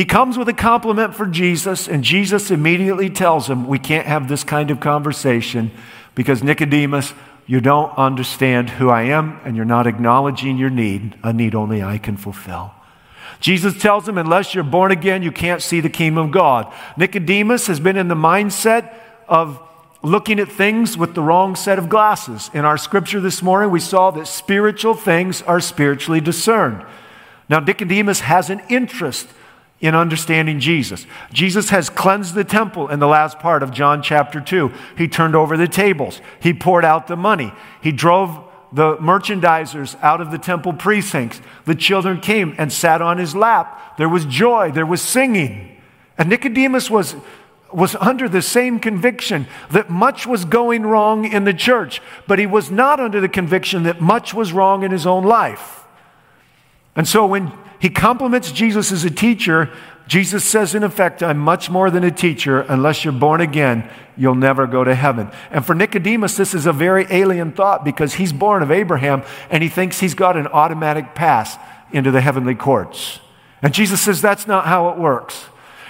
He 0.00 0.06
comes 0.06 0.38
with 0.38 0.48
a 0.48 0.54
compliment 0.54 1.14
for 1.14 1.26
Jesus, 1.26 1.86
and 1.86 2.02
Jesus 2.02 2.50
immediately 2.50 3.10
tells 3.10 3.50
him, 3.50 3.66
We 3.66 3.78
can't 3.78 4.06
have 4.06 4.30
this 4.30 4.44
kind 4.44 4.70
of 4.70 4.80
conversation 4.80 5.70
because 6.14 6.42
Nicodemus, 6.42 7.12
you 7.46 7.60
don't 7.60 7.92
understand 7.98 8.70
who 8.70 8.88
I 8.88 9.02
am, 9.02 9.38
and 9.44 9.56
you're 9.56 9.66
not 9.66 9.86
acknowledging 9.86 10.56
your 10.56 10.70
need, 10.70 11.18
a 11.22 11.34
need 11.34 11.54
only 11.54 11.82
I 11.82 11.98
can 11.98 12.16
fulfill. 12.16 12.72
Jesus 13.40 13.76
tells 13.76 14.08
him, 14.08 14.16
Unless 14.16 14.54
you're 14.54 14.64
born 14.64 14.90
again, 14.90 15.22
you 15.22 15.30
can't 15.30 15.60
see 15.60 15.80
the 15.82 15.90
kingdom 15.90 16.24
of 16.24 16.30
God. 16.30 16.72
Nicodemus 16.96 17.66
has 17.66 17.78
been 17.78 17.98
in 17.98 18.08
the 18.08 18.14
mindset 18.14 18.94
of 19.28 19.60
looking 20.02 20.40
at 20.40 20.50
things 20.50 20.96
with 20.96 21.14
the 21.14 21.20
wrong 21.20 21.54
set 21.54 21.78
of 21.78 21.90
glasses. 21.90 22.50
In 22.54 22.64
our 22.64 22.78
scripture 22.78 23.20
this 23.20 23.42
morning, 23.42 23.70
we 23.70 23.80
saw 23.80 24.10
that 24.12 24.28
spiritual 24.28 24.94
things 24.94 25.42
are 25.42 25.60
spiritually 25.60 26.22
discerned. 26.22 26.86
Now, 27.50 27.60
Nicodemus 27.60 28.20
has 28.20 28.48
an 28.48 28.62
interest 28.70 29.28
in 29.80 29.94
understanding 29.94 30.60
Jesus. 30.60 31.06
Jesus 31.32 31.70
has 31.70 31.88
cleansed 31.88 32.34
the 32.34 32.44
temple 32.44 32.88
in 32.88 32.98
the 32.98 33.06
last 33.06 33.38
part 33.38 33.62
of 33.62 33.72
John 33.72 34.02
chapter 34.02 34.40
2. 34.40 34.72
He 34.96 35.08
turned 35.08 35.34
over 35.34 35.56
the 35.56 35.68
tables, 35.68 36.20
he 36.40 36.52
poured 36.52 36.84
out 36.84 37.06
the 37.06 37.16
money, 37.16 37.52
he 37.80 37.92
drove 37.92 38.44
the 38.72 38.96
merchandisers 38.98 40.00
out 40.00 40.20
of 40.20 40.30
the 40.30 40.38
temple 40.38 40.72
precincts. 40.72 41.40
The 41.64 41.74
children 41.74 42.20
came 42.20 42.54
and 42.56 42.72
sat 42.72 43.02
on 43.02 43.18
his 43.18 43.34
lap. 43.34 43.96
There 43.96 44.08
was 44.08 44.24
joy, 44.26 44.70
there 44.70 44.86
was 44.86 45.02
singing. 45.02 45.76
And 46.16 46.28
Nicodemus 46.28 46.88
was, 46.88 47.16
was 47.72 47.96
under 47.96 48.28
the 48.28 48.42
same 48.42 48.78
conviction 48.78 49.48
that 49.70 49.90
much 49.90 50.26
was 50.26 50.44
going 50.44 50.82
wrong 50.82 51.24
in 51.24 51.44
the 51.44 51.54
church, 51.54 52.00
but 52.28 52.38
he 52.38 52.46
was 52.46 52.70
not 52.70 53.00
under 53.00 53.20
the 53.20 53.28
conviction 53.28 53.82
that 53.84 54.00
much 54.00 54.34
was 54.34 54.52
wrong 54.52 54.84
in 54.84 54.92
his 54.92 55.06
own 55.06 55.24
life. 55.24 55.84
And 56.94 57.08
so 57.08 57.26
when 57.26 57.52
he 57.80 57.90
compliments 57.90 58.52
Jesus 58.52 58.92
as 58.92 59.04
a 59.04 59.10
teacher. 59.10 59.70
Jesus 60.06 60.44
says, 60.44 60.74
in 60.74 60.82
effect, 60.82 61.22
I'm 61.22 61.38
much 61.38 61.70
more 61.70 61.90
than 61.90 62.04
a 62.04 62.10
teacher. 62.10 62.60
Unless 62.62 63.04
you're 63.04 63.12
born 63.12 63.40
again, 63.40 63.88
you'll 64.16 64.34
never 64.34 64.66
go 64.66 64.84
to 64.84 64.94
heaven. 64.94 65.30
And 65.50 65.64
for 65.64 65.74
Nicodemus, 65.74 66.36
this 66.36 66.52
is 66.52 66.66
a 66.66 66.72
very 66.72 67.06
alien 67.10 67.52
thought 67.52 67.84
because 67.84 68.14
he's 68.14 68.32
born 68.32 68.62
of 68.62 68.70
Abraham 68.70 69.22
and 69.48 69.62
he 69.62 69.68
thinks 69.68 70.00
he's 70.00 70.14
got 70.14 70.36
an 70.36 70.46
automatic 70.48 71.14
pass 71.14 71.56
into 71.90 72.10
the 72.10 72.20
heavenly 72.20 72.54
courts. 72.54 73.20
And 73.62 73.72
Jesus 73.72 74.00
says, 74.00 74.20
that's 74.20 74.46
not 74.46 74.66
how 74.66 74.90
it 74.90 74.98
works. 74.98 75.46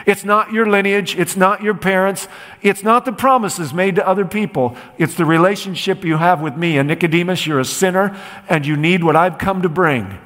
It's 0.06 0.24
not 0.24 0.52
your 0.52 0.66
lineage. 0.66 1.16
It's 1.16 1.36
not 1.36 1.62
your 1.62 1.74
parents. 1.74 2.28
It's 2.62 2.82
not 2.82 3.04
the 3.04 3.12
promises 3.12 3.74
made 3.74 3.96
to 3.96 4.06
other 4.06 4.24
people. 4.24 4.76
It's 4.96 5.14
the 5.14 5.24
relationship 5.24 6.04
you 6.04 6.16
have 6.16 6.40
with 6.40 6.56
me. 6.56 6.78
And 6.78 6.88
Nicodemus, 6.88 7.46
you're 7.46 7.60
a 7.60 7.64
sinner 7.64 8.16
and 8.48 8.64
you 8.64 8.76
need 8.76 9.02
what 9.02 9.16
I've 9.16 9.38
come 9.38 9.62
to 9.62 9.68
bring. 9.68 10.18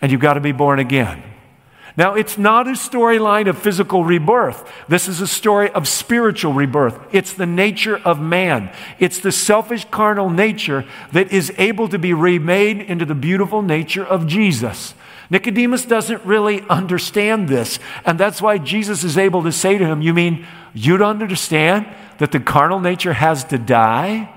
And 0.00 0.12
you've 0.12 0.20
got 0.20 0.34
to 0.34 0.40
be 0.40 0.52
born 0.52 0.78
again. 0.78 1.22
Now, 1.96 2.14
it's 2.14 2.36
not 2.36 2.68
a 2.68 2.72
storyline 2.72 3.48
of 3.48 3.56
physical 3.56 4.04
rebirth. 4.04 4.70
This 4.86 5.08
is 5.08 5.22
a 5.22 5.26
story 5.26 5.70
of 5.70 5.88
spiritual 5.88 6.52
rebirth. 6.52 6.98
It's 7.10 7.32
the 7.32 7.46
nature 7.46 7.96
of 7.96 8.20
man. 8.20 8.70
It's 8.98 9.18
the 9.18 9.32
selfish 9.32 9.86
carnal 9.90 10.28
nature 10.28 10.84
that 11.12 11.32
is 11.32 11.50
able 11.56 11.88
to 11.88 11.98
be 11.98 12.12
remade 12.12 12.82
into 12.82 13.06
the 13.06 13.14
beautiful 13.14 13.62
nature 13.62 14.04
of 14.04 14.26
Jesus. 14.26 14.94
Nicodemus 15.30 15.86
doesn't 15.86 16.22
really 16.24 16.60
understand 16.68 17.48
this. 17.48 17.78
And 18.04 18.20
that's 18.20 18.42
why 18.42 18.58
Jesus 18.58 19.02
is 19.02 19.16
able 19.16 19.42
to 19.44 19.52
say 19.52 19.78
to 19.78 19.86
him, 19.86 20.02
You 20.02 20.12
mean 20.12 20.46
you 20.74 20.98
don't 20.98 21.22
understand 21.22 21.86
that 22.18 22.30
the 22.30 22.40
carnal 22.40 22.78
nature 22.78 23.14
has 23.14 23.42
to 23.44 23.56
die 23.56 24.32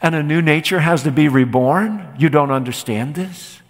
and 0.00 0.14
a 0.14 0.22
new 0.22 0.40
nature 0.40 0.80
has 0.80 1.02
to 1.02 1.10
be 1.10 1.28
reborn? 1.28 2.14
You 2.18 2.28
don't 2.28 2.52
understand 2.52 3.16
this? 3.16 3.60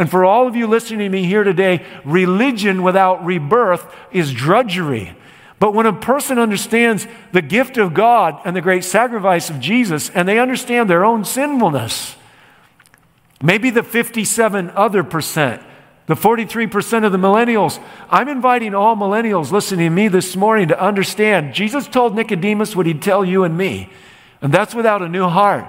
And 0.00 0.10
for 0.10 0.24
all 0.24 0.48
of 0.48 0.56
you 0.56 0.66
listening 0.66 1.00
to 1.00 1.08
me 1.10 1.26
here 1.26 1.44
today, 1.44 1.84
religion 2.06 2.82
without 2.82 3.22
rebirth 3.22 3.84
is 4.10 4.32
drudgery. 4.32 5.14
But 5.58 5.74
when 5.74 5.84
a 5.84 5.92
person 5.92 6.38
understands 6.38 7.06
the 7.32 7.42
gift 7.42 7.76
of 7.76 7.92
God 7.92 8.40
and 8.46 8.56
the 8.56 8.62
great 8.62 8.82
sacrifice 8.82 9.50
of 9.50 9.60
Jesus, 9.60 10.08
and 10.08 10.26
they 10.26 10.38
understand 10.38 10.88
their 10.88 11.04
own 11.04 11.26
sinfulness, 11.26 12.16
maybe 13.42 13.68
the 13.68 13.82
57 13.82 14.70
other 14.70 15.04
percent 15.04 15.62
the 16.06 16.16
43% 16.16 17.04
of 17.04 17.12
the 17.12 17.18
millennials, 17.18 17.80
I'm 18.08 18.28
inviting 18.28 18.74
all 18.74 18.96
millennials 18.96 19.52
listening 19.52 19.90
to 19.90 19.94
me 19.94 20.08
this 20.08 20.34
morning 20.34 20.68
to 20.68 20.82
understand 20.82 21.54
Jesus 21.54 21.86
told 21.86 22.16
Nicodemus 22.16 22.74
what 22.74 22.86
he'd 22.86 23.00
tell 23.00 23.24
you 23.24 23.44
and 23.44 23.56
me. 23.56 23.90
And 24.40 24.52
that's 24.52 24.74
without 24.74 25.02
a 25.02 25.08
new 25.08 25.28
heart. 25.28 25.66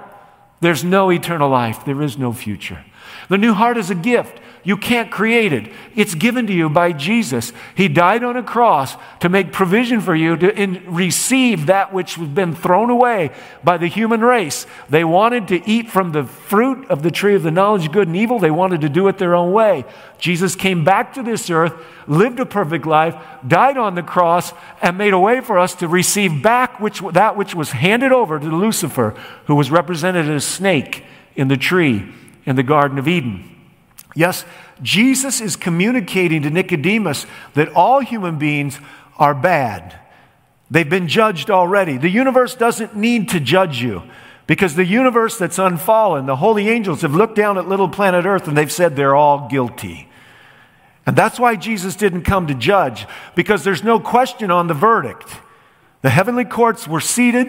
There's 0.61 0.83
no 0.83 1.11
eternal 1.11 1.49
life, 1.49 1.85
there 1.85 2.01
is 2.01 2.17
no 2.17 2.33
future. 2.33 2.83
The 3.29 3.37
new 3.37 3.53
heart 3.53 3.77
is 3.77 3.89
a 3.89 3.95
gift. 3.95 4.39
You 4.63 4.77
can't 4.77 5.09
create 5.09 5.53
it. 5.53 5.71
It's 5.95 6.13
given 6.13 6.45
to 6.45 6.53
you 6.53 6.69
by 6.69 6.91
Jesus. 6.91 7.51
He 7.73 7.87
died 7.87 8.23
on 8.23 8.37
a 8.37 8.43
cross 8.43 8.95
to 9.21 9.27
make 9.27 9.51
provision 9.51 10.01
for 10.01 10.13
you 10.13 10.37
to 10.37 10.55
in, 10.55 10.83
receive 10.85 11.65
that 11.65 11.91
which 11.91 12.15
has 12.15 12.27
been 12.27 12.53
thrown 12.53 12.91
away 12.91 13.31
by 13.63 13.77
the 13.77 13.87
human 13.87 14.21
race. 14.21 14.67
They 14.87 15.03
wanted 15.03 15.47
to 15.47 15.67
eat 15.67 15.89
from 15.89 16.11
the 16.11 16.25
fruit 16.25 16.87
of 16.91 17.01
the 17.01 17.09
tree 17.09 17.33
of 17.33 17.41
the 17.41 17.49
knowledge 17.49 17.87
of 17.87 17.91
good 17.91 18.07
and 18.07 18.15
evil. 18.15 18.37
They 18.37 18.51
wanted 18.51 18.81
to 18.81 18.89
do 18.89 19.07
it 19.07 19.17
their 19.17 19.33
own 19.33 19.51
way. 19.51 19.83
Jesus 20.19 20.55
came 20.55 20.83
back 20.83 21.13
to 21.15 21.23
this 21.23 21.49
earth, 21.49 21.73
lived 22.05 22.39
a 22.39 22.45
perfect 22.45 22.85
life, 22.85 23.15
died 23.47 23.77
on 23.77 23.95
the 23.95 24.03
cross, 24.03 24.53
and 24.79 24.95
made 24.95 25.13
a 25.13 25.19
way 25.19 25.41
for 25.41 25.57
us 25.57 25.73
to 25.75 25.87
receive 25.87 26.43
back 26.43 26.79
which, 26.79 26.99
that 27.13 27.35
which 27.35 27.55
was 27.55 27.71
handed 27.71 28.11
over 28.11 28.37
to 28.37 28.45
Lucifer, 28.45 29.15
who 29.47 29.55
was 29.55 29.71
represented 29.71 30.29
as 30.29 30.43
a 30.43 30.47
snake 30.47 31.03
in 31.35 31.47
the 31.47 31.57
tree 31.57 32.13
in 32.45 32.55
the 32.55 32.63
Garden 32.63 32.97
of 32.97 33.07
Eden. 33.07 33.47
Yes, 34.15 34.45
Jesus 34.81 35.41
is 35.41 35.55
communicating 35.55 36.41
to 36.41 36.49
Nicodemus 36.49 37.25
that 37.53 37.69
all 37.73 38.01
human 38.01 38.37
beings 38.37 38.79
are 39.17 39.33
bad. 39.33 39.97
They've 40.69 40.89
been 40.89 41.07
judged 41.07 41.49
already. 41.49 41.97
The 41.97 42.09
universe 42.09 42.55
doesn't 42.55 42.95
need 42.95 43.29
to 43.29 43.39
judge 43.39 43.81
you 43.81 44.03
because 44.47 44.75
the 44.75 44.85
universe 44.85 45.37
that's 45.37 45.59
unfallen, 45.59 46.25
the 46.25 46.37
holy 46.37 46.69
angels 46.69 47.01
have 47.01 47.15
looked 47.15 47.35
down 47.35 47.57
at 47.57 47.67
little 47.67 47.89
planet 47.89 48.25
Earth 48.25 48.47
and 48.47 48.57
they've 48.57 48.71
said 48.71 48.95
they're 48.95 49.15
all 49.15 49.47
guilty. 49.49 50.09
And 51.05 51.15
that's 51.15 51.39
why 51.39 51.55
Jesus 51.55 51.95
didn't 51.95 52.23
come 52.23 52.47
to 52.47 52.53
judge 52.53 53.05
because 53.35 53.63
there's 53.63 53.83
no 53.83 53.99
question 53.99 54.51
on 54.51 54.67
the 54.67 54.73
verdict. 54.73 55.35
The 56.01 56.09
heavenly 56.09 56.45
courts 56.45 56.87
were 56.87 57.01
seated, 57.01 57.47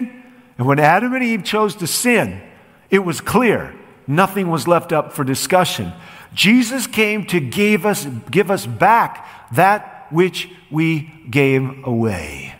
and 0.57 0.67
when 0.67 0.79
Adam 0.79 1.13
and 1.13 1.23
Eve 1.23 1.43
chose 1.43 1.75
to 1.77 1.87
sin, 1.87 2.41
it 2.89 2.99
was 2.99 3.21
clear. 3.21 3.73
Nothing 4.07 4.49
was 4.49 4.67
left 4.67 4.91
up 4.91 5.13
for 5.13 5.23
discussion. 5.23 5.93
Jesus 6.33 6.87
came 6.87 7.25
to 7.27 7.39
give 7.39 7.85
us, 7.85 8.05
give 8.29 8.49
us 8.49 8.65
back 8.65 9.27
that 9.53 10.07
which 10.11 10.49
we 10.71 11.11
gave 11.29 11.85
away. 11.85 12.55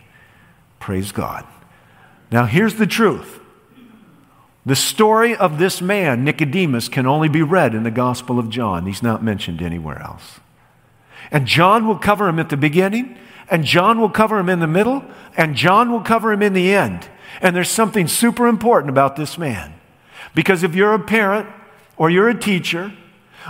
Praise 0.79 1.12
God. 1.12 1.45
Now, 2.31 2.45
here's 2.45 2.75
the 2.75 2.88
truth 2.88 3.39
the 4.65 4.75
story 4.75 5.35
of 5.35 5.59
this 5.59 5.81
man, 5.81 6.23
Nicodemus, 6.23 6.88
can 6.88 7.05
only 7.05 7.27
be 7.27 7.41
read 7.41 7.75
in 7.75 7.83
the 7.83 7.91
Gospel 7.91 8.39
of 8.39 8.50
John. 8.50 8.85
He's 8.85 9.03
not 9.03 9.21
mentioned 9.21 9.62
anywhere 9.62 10.01
else. 10.01 10.39
And 11.31 11.45
John 11.45 11.88
will 11.88 11.97
cover 11.97 12.29
him 12.29 12.39
at 12.39 12.50
the 12.50 12.57
beginning, 12.57 13.17
and 13.50 13.65
John 13.65 14.00
will 14.00 14.09
cover 14.09 14.39
him 14.39 14.50
in 14.50 14.59
the 14.59 14.67
middle, 14.67 15.03
and 15.35 15.55
John 15.55 15.91
will 15.91 16.01
cover 16.01 16.31
him 16.31 16.41
in 16.41 16.53
the 16.53 16.73
end. 16.73 17.09
And 17.41 17.55
there's 17.55 17.69
something 17.69 18.07
super 18.07 18.47
important 18.47 18.89
about 18.89 19.15
this 19.15 19.38
man. 19.38 19.73
Because 20.35 20.63
if 20.63 20.75
you're 20.75 20.93
a 20.93 20.99
parent 20.99 21.47
or 21.97 22.09
you're 22.09 22.29
a 22.29 22.39
teacher, 22.39 22.93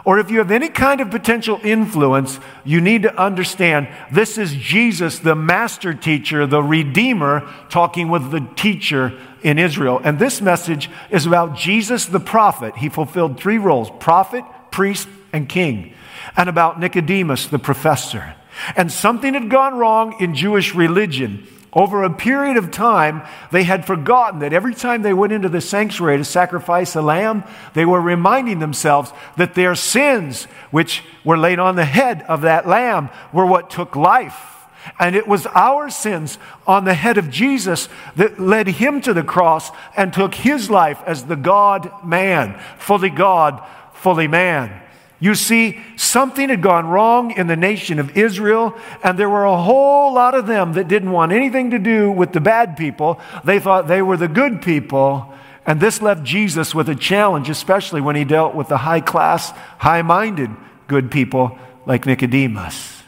or 0.05 0.19
if 0.19 0.31
you 0.31 0.39
have 0.39 0.51
any 0.51 0.69
kind 0.69 1.01
of 1.01 1.11
potential 1.11 1.59
influence, 1.63 2.39
you 2.63 2.81
need 2.81 3.03
to 3.03 3.15
understand 3.15 3.87
this 4.11 4.37
is 4.37 4.53
Jesus, 4.53 5.19
the 5.19 5.35
master 5.35 5.93
teacher, 5.93 6.47
the 6.47 6.63
redeemer, 6.63 7.47
talking 7.69 8.09
with 8.09 8.31
the 8.31 8.41
teacher 8.55 9.17
in 9.43 9.59
Israel. 9.59 10.01
And 10.03 10.17
this 10.17 10.41
message 10.41 10.89
is 11.11 11.25
about 11.25 11.55
Jesus 11.55 12.05
the 12.05 12.19
prophet. 12.19 12.75
He 12.77 12.89
fulfilled 12.89 13.39
three 13.39 13.59
roles 13.59 13.91
prophet, 13.99 14.43
priest, 14.71 15.07
and 15.31 15.47
king. 15.47 15.93
And 16.35 16.49
about 16.49 16.79
Nicodemus 16.79 17.47
the 17.47 17.59
professor. 17.59 18.35
And 18.75 18.91
something 18.91 19.33
had 19.33 19.49
gone 19.49 19.77
wrong 19.77 20.15
in 20.19 20.35
Jewish 20.35 20.73
religion. 20.73 21.47
Over 21.75 22.03
a 22.03 22.13
period 22.13 22.57
of 22.57 22.69
time, 22.69 23.23
they 23.51 23.63
had 23.63 23.85
forgotten 23.85 24.39
that 24.39 24.53
every 24.53 24.75
time 24.75 25.01
they 25.01 25.13
went 25.13 25.33
into 25.33 25.49
the 25.49 25.61
sanctuary 25.61 26.17
to 26.17 26.25
sacrifice 26.25 26.95
a 26.95 27.01
lamb, 27.01 27.43
they 27.73 27.85
were 27.85 28.01
reminding 28.01 28.59
themselves 28.59 29.11
that 29.37 29.55
their 29.55 29.73
sins, 29.73 30.43
which 30.69 31.03
were 31.23 31.37
laid 31.37 31.57
on 31.57 31.75
the 31.75 31.85
head 31.85 32.21
of 32.27 32.41
that 32.41 32.67
lamb, 32.67 33.09
were 33.31 33.45
what 33.45 33.71
took 33.71 33.95
life. 33.95 34.53
And 34.99 35.15
it 35.15 35.27
was 35.27 35.47
our 35.47 35.89
sins 35.89 36.37
on 36.67 36.85
the 36.85 36.93
head 36.93 37.17
of 37.17 37.31
Jesus 37.31 37.89
that 38.15 38.39
led 38.39 38.67
him 38.67 39.01
to 39.01 39.13
the 39.13 39.23
cross 39.23 39.71
and 39.95 40.13
took 40.13 40.35
his 40.35 40.69
life 40.69 41.01
as 41.05 41.25
the 41.25 41.35
God 41.35 41.91
man, 42.05 42.59
fully 42.77 43.09
God, 43.09 43.63
fully 43.93 44.27
man. 44.27 44.82
You 45.23 45.35
see, 45.35 45.79
something 45.95 46.49
had 46.49 46.61
gone 46.61 46.85
wrong 46.85 47.31
in 47.31 47.47
the 47.47 47.55
nation 47.55 47.97
of 47.97 48.17
Israel, 48.17 48.77
and 49.01 49.17
there 49.17 49.29
were 49.29 49.45
a 49.45 49.55
whole 49.55 50.13
lot 50.13 50.35
of 50.35 50.47
them 50.47 50.73
that 50.73 50.89
didn't 50.89 51.11
want 51.11 51.31
anything 51.31 51.71
to 51.71 51.79
do 51.79 52.11
with 52.11 52.33
the 52.33 52.41
bad 52.41 52.75
people. 52.75 53.21
They 53.45 53.61
thought 53.61 53.87
they 53.87 54.01
were 54.01 54.17
the 54.17 54.27
good 54.27 54.61
people. 54.61 55.33
And 55.65 55.79
this 55.79 56.01
left 56.01 56.25
Jesus 56.25 56.75
with 56.75 56.89
a 56.89 56.95
challenge, 56.95 57.47
especially 57.47 58.01
when 58.01 58.17
he 58.17 58.25
dealt 58.25 58.53
with 58.53 58.67
the 58.67 58.79
high 58.79 58.99
class, 58.99 59.51
high 59.77 60.01
minded 60.01 60.49
good 60.87 61.09
people 61.09 61.57
like 61.85 62.05
Nicodemus. 62.05 63.01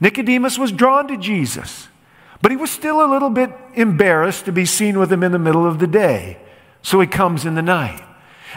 Nicodemus 0.00 0.60
was 0.60 0.70
drawn 0.70 1.08
to 1.08 1.16
Jesus, 1.16 1.88
but 2.40 2.52
he 2.52 2.56
was 2.56 2.70
still 2.70 3.04
a 3.04 3.10
little 3.10 3.30
bit 3.30 3.50
embarrassed 3.74 4.44
to 4.44 4.52
be 4.52 4.64
seen 4.64 4.96
with 4.96 5.12
him 5.12 5.24
in 5.24 5.32
the 5.32 5.40
middle 5.40 5.66
of 5.66 5.80
the 5.80 5.88
day. 5.88 6.38
So 6.82 7.00
he 7.00 7.08
comes 7.08 7.44
in 7.44 7.56
the 7.56 7.62
night. 7.62 8.00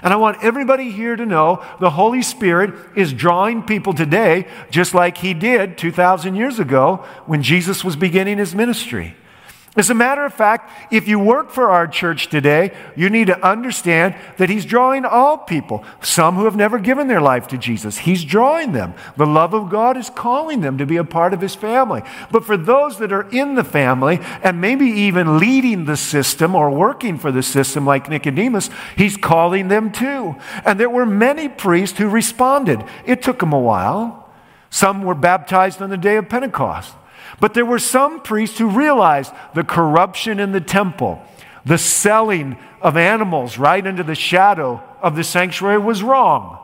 And 0.04 0.14
I 0.14 0.18
want 0.18 0.44
everybody 0.44 0.92
here 0.92 1.16
to 1.16 1.26
know 1.26 1.64
the 1.80 1.90
Holy 1.90 2.22
Spirit 2.22 2.74
is 2.96 3.14
drawing 3.14 3.64
people 3.64 3.94
today 3.94 4.48
just 4.70 4.94
like 4.94 5.18
He 5.18 5.34
did 5.34 5.78
2,000 5.78 6.36
years 6.36 6.60
ago 6.60 7.06
when 7.26 7.42
Jesus 7.42 7.84
was 7.84 7.96
beginning 7.96 8.38
His 8.38 8.56
ministry. 8.56 9.16
As 9.78 9.90
a 9.90 9.94
matter 9.94 10.24
of 10.24 10.34
fact, 10.34 10.72
if 10.90 11.06
you 11.06 11.20
work 11.20 11.52
for 11.52 11.70
our 11.70 11.86
church 11.86 12.28
today, 12.28 12.72
you 12.96 13.10
need 13.10 13.28
to 13.28 13.46
understand 13.46 14.16
that 14.38 14.50
He's 14.50 14.64
drawing 14.64 15.04
all 15.04 15.38
people, 15.38 15.84
some 16.02 16.36
who 16.36 16.46
have 16.46 16.56
never 16.56 16.80
given 16.80 17.08
their 17.08 17.20
life 17.20 17.50
to 17.50 17.58
Jesus. 17.58 17.98
He's 17.98 18.24
drawing 18.24 18.72
them. 18.72 18.94
The 19.18 19.26
love 19.26 19.54
of 19.54 19.70
God 19.70 19.98
is 19.98 20.10
calling 20.10 20.62
them 20.62 20.78
to 20.78 20.86
be 20.86 20.96
a 20.96 21.04
part 21.04 21.34
of 21.34 21.42
His 21.42 21.56
family. 21.56 22.04
But 22.32 22.46
for 22.46 22.56
those 22.56 23.00
that 23.00 23.12
are 23.12 23.30
in 23.32 23.56
the 23.56 23.66
family 23.66 24.20
and 24.42 24.62
maybe 24.62 24.86
even 24.86 25.40
leading 25.40 25.84
the 25.84 25.98
system 25.98 26.56
or 26.56 26.72
working 26.72 27.18
for 27.18 27.34
the 27.34 27.44
system, 27.44 27.86
like 27.86 28.10
Nicodemus, 28.10 28.70
He's 28.96 29.18
calling 29.18 29.68
them 29.68 29.92
too. 29.92 30.38
And 30.66 30.80
there 30.80 30.90
were 30.90 31.06
many 31.06 31.50
priests 31.50 31.98
who 31.98 32.08
responded. 32.08 32.82
It 33.06 33.22
took 33.22 33.40
them 33.40 33.52
a 33.52 33.60
while. 33.60 34.30
Some 34.70 35.04
were 35.04 35.16
baptized 35.16 35.82
on 35.82 35.90
the 35.90 35.98
day 35.98 36.16
of 36.16 36.30
Pentecost. 36.30 36.94
But 37.40 37.54
there 37.54 37.66
were 37.66 37.80
some 37.80 38.22
priests 38.22 38.58
who 38.58 38.70
realized 38.70 39.34
the 39.54 39.64
corruption 39.64 40.40
in 40.40 40.52
the 40.52 40.62
temple, 40.62 41.22
the 41.66 41.78
selling 41.78 42.58
of 42.82 42.98
animals 42.98 43.58
right 43.58 43.86
into 43.86 44.04
the 44.04 44.16
shadow 44.16 44.82
of 45.02 45.16
the 45.16 45.24
sanctuary 45.24 45.80
was 45.80 46.04
wrong. 46.04 46.60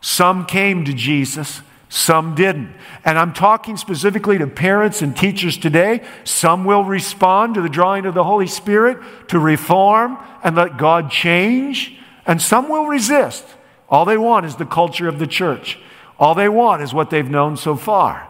Some 0.00 0.46
came 0.46 0.84
to 0.84 0.92
Jesus, 0.92 1.62
Some 1.92 2.34
didn't. 2.34 2.72
And 3.04 3.18
I'm 3.18 3.34
talking 3.34 3.76
specifically 3.76 4.38
to 4.38 4.46
parents 4.46 5.02
and 5.02 5.14
teachers 5.14 5.58
today. 5.58 6.02
Some 6.24 6.64
will 6.64 6.84
respond 6.84 7.54
to 7.54 7.60
the 7.60 7.68
drawing 7.68 8.06
of 8.06 8.14
the 8.14 8.24
Holy 8.24 8.46
Spirit 8.46 8.98
to 9.28 9.38
reform 9.38 10.16
and 10.42 10.56
let 10.56 10.78
God 10.78 11.10
change, 11.10 11.98
and 12.24 12.40
some 12.40 12.70
will 12.70 12.86
resist. 12.86 13.44
All 13.90 14.06
they 14.06 14.16
want 14.16 14.46
is 14.46 14.56
the 14.56 14.64
culture 14.64 15.06
of 15.06 15.18
the 15.18 15.26
church. 15.26 15.78
All 16.18 16.34
they 16.34 16.48
want 16.48 16.80
is 16.80 16.94
what 16.94 17.10
they've 17.10 17.28
known 17.28 17.58
so 17.58 17.76
far. 17.76 18.26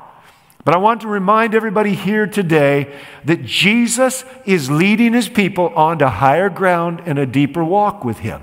But 0.64 0.74
I 0.74 0.78
want 0.78 1.00
to 1.00 1.08
remind 1.08 1.54
everybody 1.54 1.94
here 1.94 2.26
today 2.26 2.94
that 3.24 3.44
Jesus 3.44 4.24
is 4.44 4.70
leading 4.70 5.12
his 5.12 5.28
people 5.28 5.68
onto 5.70 6.04
higher 6.04 6.48
ground 6.48 7.02
and 7.04 7.18
a 7.18 7.26
deeper 7.26 7.64
walk 7.64 8.04
with 8.04 8.20
him. 8.20 8.42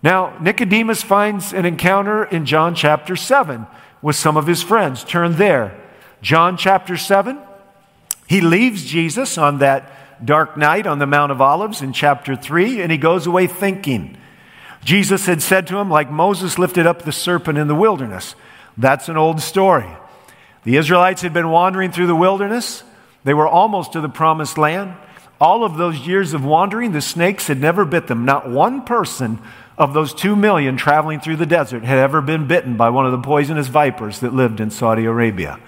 Now, 0.00 0.38
Nicodemus 0.40 1.02
finds 1.02 1.52
an 1.52 1.64
encounter 1.64 2.24
in 2.24 2.46
John 2.46 2.76
chapter 2.76 3.16
7 3.16 3.66
with 4.00 4.14
some 4.14 4.36
of 4.36 4.46
his 4.46 4.62
friends. 4.62 5.02
Turn 5.02 5.36
there. 5.36 5.76
John 6.22 6.56
chapter 6.56 6.96
7. 6.96 7.38
He 8.28 8.40
leaves 8.40 8.84
Jesus 8.84 9.36
on 9.36 9.58
that 9.58 9.90
dark 10.24 10.56
night 10.56 10.86
on 10.86 11.00
the 11.00 11.06
Mount 11.06 11.32
of 11.32 11.40
Olives 11.40 11.82
in 11.82 11.92
chapter 11.92 12.36
3, 12.36 12.80
and 12.80 12.92
he 12.92 12.98
goes 12.98 13.26
away 13.26 13.48
thinking. 13.48 14.16
Jesus 14.84 15.26
had 15.26 15.42
said 15.42 15.66
to 15.66 15.78
him, 15.78 15.90
like 15.90 16.10
Moses 16.10 16.58
lifted 16.58 16.86
up 16.86 17.02
the 17.02 17.12
serpent 17.12 17.58
in 17.58 17.66
the 17.66 17.74
wilderness. 17.74 18.36
That's 18.76 19.08
an 19.08 19.16
old 19.16 19.40
story. 19.40 19.88
The 20.68 20.76
Israelites 20.76 21.22
had 21.22 21.32
been 21.32 21.48
wandering 21.48 21.92
through 21.92 22.08
the 22.08 22.14
wilderness. 22.14 22.82
They 23.24 23.32
were 23.32 23.48
almost 23.48 23.94
to 23.94 24.02
the 24.02 24.08
promised 24.10 24.58
land. 24.58 24.96
All 25.40 25.64
of 25.64 25.78
those 25.78 26.06
years 26.06 26.34
of 26.34 26.44
wandering, 26.44 26.92
the 26.92 27.00
snakes 27.00 27.46
had 27.46 27.58
never 27.58 27.86
bit 27.86 28.06
them. 28.06 28.26
Not 28.26 28.50
one 28.50 28.82
person 28.82 29.38
of 29.78 29.94
those 29.94 30.12
two 30.12 30.36
million 30.36 30.76
traveling 30.76 31.20
through 31.20 31.36
the 31.36 31.46
desert 31.46 31.84
had 31.84 31.96
ever 31.96 32.20
been 32.20 32.46
bitten 32.46 32.76
by 32.76 32.90
one 32.90 33.06
of 33.06 33.12
the 33.12 33.22
poisonous 33.22 33.68
vipers 33.68 34.20
that 34.20 34.34
lived 34.34 34.60
in 34.60 34.70
Saudi 34.70 35.06
Arabia. 35.06 35.58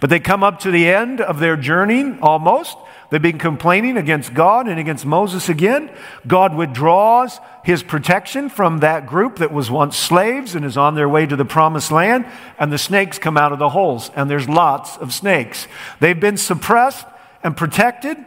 But 0.00 0.08
they 0.08 0.18
come 0.18 0.42
up 0.42 0.60
to 0.60 0.70
the 0.70 0.88
end 0.88 1.20
of 1.20 1.40
their 1.40 1.58
journey 1.58 2.18
almost. 2.22 2.78
They've 3.10 3.22
been 3.22 3.38
complaining 3.38 3.96
against 3.96 4.34
God 4.34 4.68
and 4.68 4.78
against 4.78 5.06
Moses 5.06 5.48
again. 5.48 5.90
God 6.26 6.54
withdraws 6.54 7.40
his 7.64 7.82
protection 7.82 8.50
from 8.50 8.78
that 8.78 9.06
group 9.06 9.36
that 9.36 9.52
was 9.52 9.70
once 9.70 9.96
slaves 9.96 10.54
and 10.54 10.64
is 10.64 10.76
on 10.76 10.94
their 10.94 11.08
way 11.08 11.24
to 11.24 11.36
the 11.36 11.44
promised 11.46 11.90
land, 11.90 12.26
and 12.58 12.70
the 12.70 12.78
snakes 12.78 13.18
come 13.18 13.38
out 13.38 13.52
of 13.52 13.58
the 13.58 13.70
holes, 13.70 14.10
and 14.14 14.28
there's 14.28 14.48
lots 14.48 14.98
of 14.98 15.14
snakes. 15.14 15.66
They've 16.00 16.20
been 16.20 16.36
suppressed 16.36 17.06
and 17.42 17.56
protected, 17.56 18.18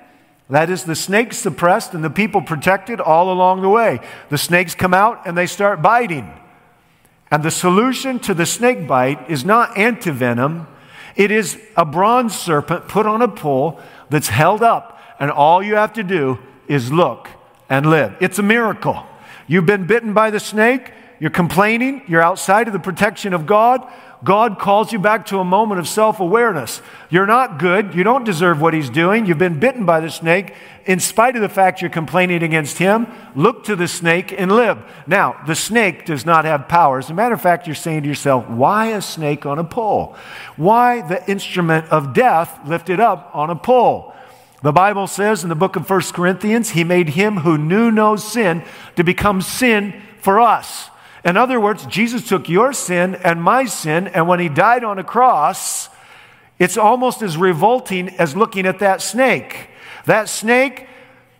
that 0.50 0.70
is, 0.70 0.84
the 0.84 0.96
snakes 0.96 1.38
suppressed 1.38 1.94
and 1.94 2.04
the 2.04 2.10
people 2.10 2.42
protected 2.42 3.00
all 3.00 3.32
along 3.32 3.62
the 3.62 3.70
way. 3.70 4.00
The 4.30 4.38
snakes 4.38 4.76
come 4.76 4.94
out 4.94 5.26
and 5.26 5.38
they 5.38 5.48
start 5.48 5.82
biting. 5.82 6.30
And 7.32 7.42
the 7.42 7.52
solution 7.52 8.20
to 8.20 8.34
the 8.34 8.46
snake 8.46 8.86
bite 8.86 9.30
is 9.30 9.46
not 9.46 9.76
antivenom, 9.76 10.68
it 11.16 11.32
is 11.32 11.60
a 11.78 11.86
bronze 11.86 12.38
serpent 12.38 12.88
put 12.88 13.06
on 13.06 13.22
a 13.22 13.28
pole 13.28 13.80
that's 14.12 14.27
held 14.27 14.62
up, 14.62 15.00
and 15.20 15.32
all 15.32 15.63
you 15.63 15.75
have 15.75 15.94
to 15.94 16.03
do 16.03 16.38
is 16.68 16.91
look 16.91 17.30
and 17.70 17.89
live. 17.89 18.15
It's 18.20 18.38
a 18.38 18.44
miracle. 18.44 19.06
You've 19.48 19.65
been 19.65 19.88
bitten 19.88 20.13
by 20.13 20.30
the 20.30 20.39
snake, 20.39 20.91
you're 21.20 21.32
complaining, 21.32 22.03
you're 22.08 22.22
outside 22.22 22.68
of 22.68 22.74
the 22.74 22.80
protection 22.80 23.34
of 23.34 23.46
God. 23.46 23.91
God 24.24 24.60
calls 24.60 24.94
you 24.94 25.00
back 25.00 25.25
to 25.28 25.40
a 25.40 25.44
moment 25.44 25.80
of 25.80 25.88
self 25.88 26.20
awareness. 26.20 26.82
You're 27.10 27.25
not 27.25 27.58
good. 27.58 27.96
You 27.96 28.04
don't 28.04 28.24
deserve 28.24 28.62
what 28.62 28.74
He's 28.74 28.90
doing. 28.90 29.25
You've 29.25 29.40
been 29.40 29.60
bitten 29.60 29.86
by 29.86 30.00
the 30.00 30.12
snake. 30.12 30.54
In 30.86 31.00
spite 31.00 31.36
of 31.36 31.42
the 31.42 31.50
fact 31.50 31.82
you're 31.82 31.90
complaining 31.90 32.44
against 32.44 32.78
Him, 32.78 33.08
look 33.36 33.63
to 33.66 33.75
the 33.75 33.88
snake 33.88 34.34
and 34.38 34.51
live. 34.51 34.78
Now, 35.08 35.42
the 35.48 35.56
snake 35.56 36.06
does 36.06 36.25
not 36.25 36.46
have 36.46 36.68
power. 36.68 37.00
As 37.00 37.10
a 37.10 37.13
matter 37.13 37.34
of 37.34 37.42
fact, 37.42 37.66
you're 37.66 37.75
saying 37.75 38.04
to 38.04 38.10
yourself, 38.10 38.48
why 38.48 38.88
a 38.88 39.01
snake 39.01 39.46
on 39.46 39.58
a 39.58 39.63
pole? 39.63 40.16
Why 40.56 41.01
the 41.01 41.28
instrument 41.30 41.88
of 41.90 42.13
death 42.13 42.60
lifted 42.68 43.00
up 43.00 43.32
on 43.34 43.50
a 43.50 43.56
pole? 43.56 44.13
The 44.62 44.72
Bible 44.72 45.08
says 45.08 45.42
in 45.42 45.50
the 45.50 45.56
book 45.56 45.75
of 45.75 45.90
1 45.90 46.01
Corinthians, 46.13 46.72
He 46.72 46.84
made 46.84 47.10
Him 47.10 47.38
who 47.38 47.58
knew 47.58 47.90
no 47.90 48.16
sin 48.16 48.63
to 48.96 49.04
become 49.04 49.42
sin 49.42 50.00
for 50.20 50.40
us. 50.40 50.92
In 51.24 51.38
other 51.38 51.60
words, 51.60 51.86
Jesus 51.86 52.28
took 52.28 52.50
your 52.50 52.74
sin 52.74 53.16
and 53.16 53.42
my 53.42 53.66
sin, 53.66 54.08
and 54.08 54.28
when 54.28 54.40
he 54.40 54.50
died 54.50 54.84
on 54.84 54.98
a 54.98 55.04
cross, 55.04 55.90
it's 56.58 56.78
almost 56.78 57.22
as 57.22 57.38
revolting 57.38 58.10
as 58.10 58.36
looking 58.36 58.66
at 58.66 58.80
that 58.80 59.01
snake. 59.01 59.68
That 60.06 60.29
snake 60.29 60.88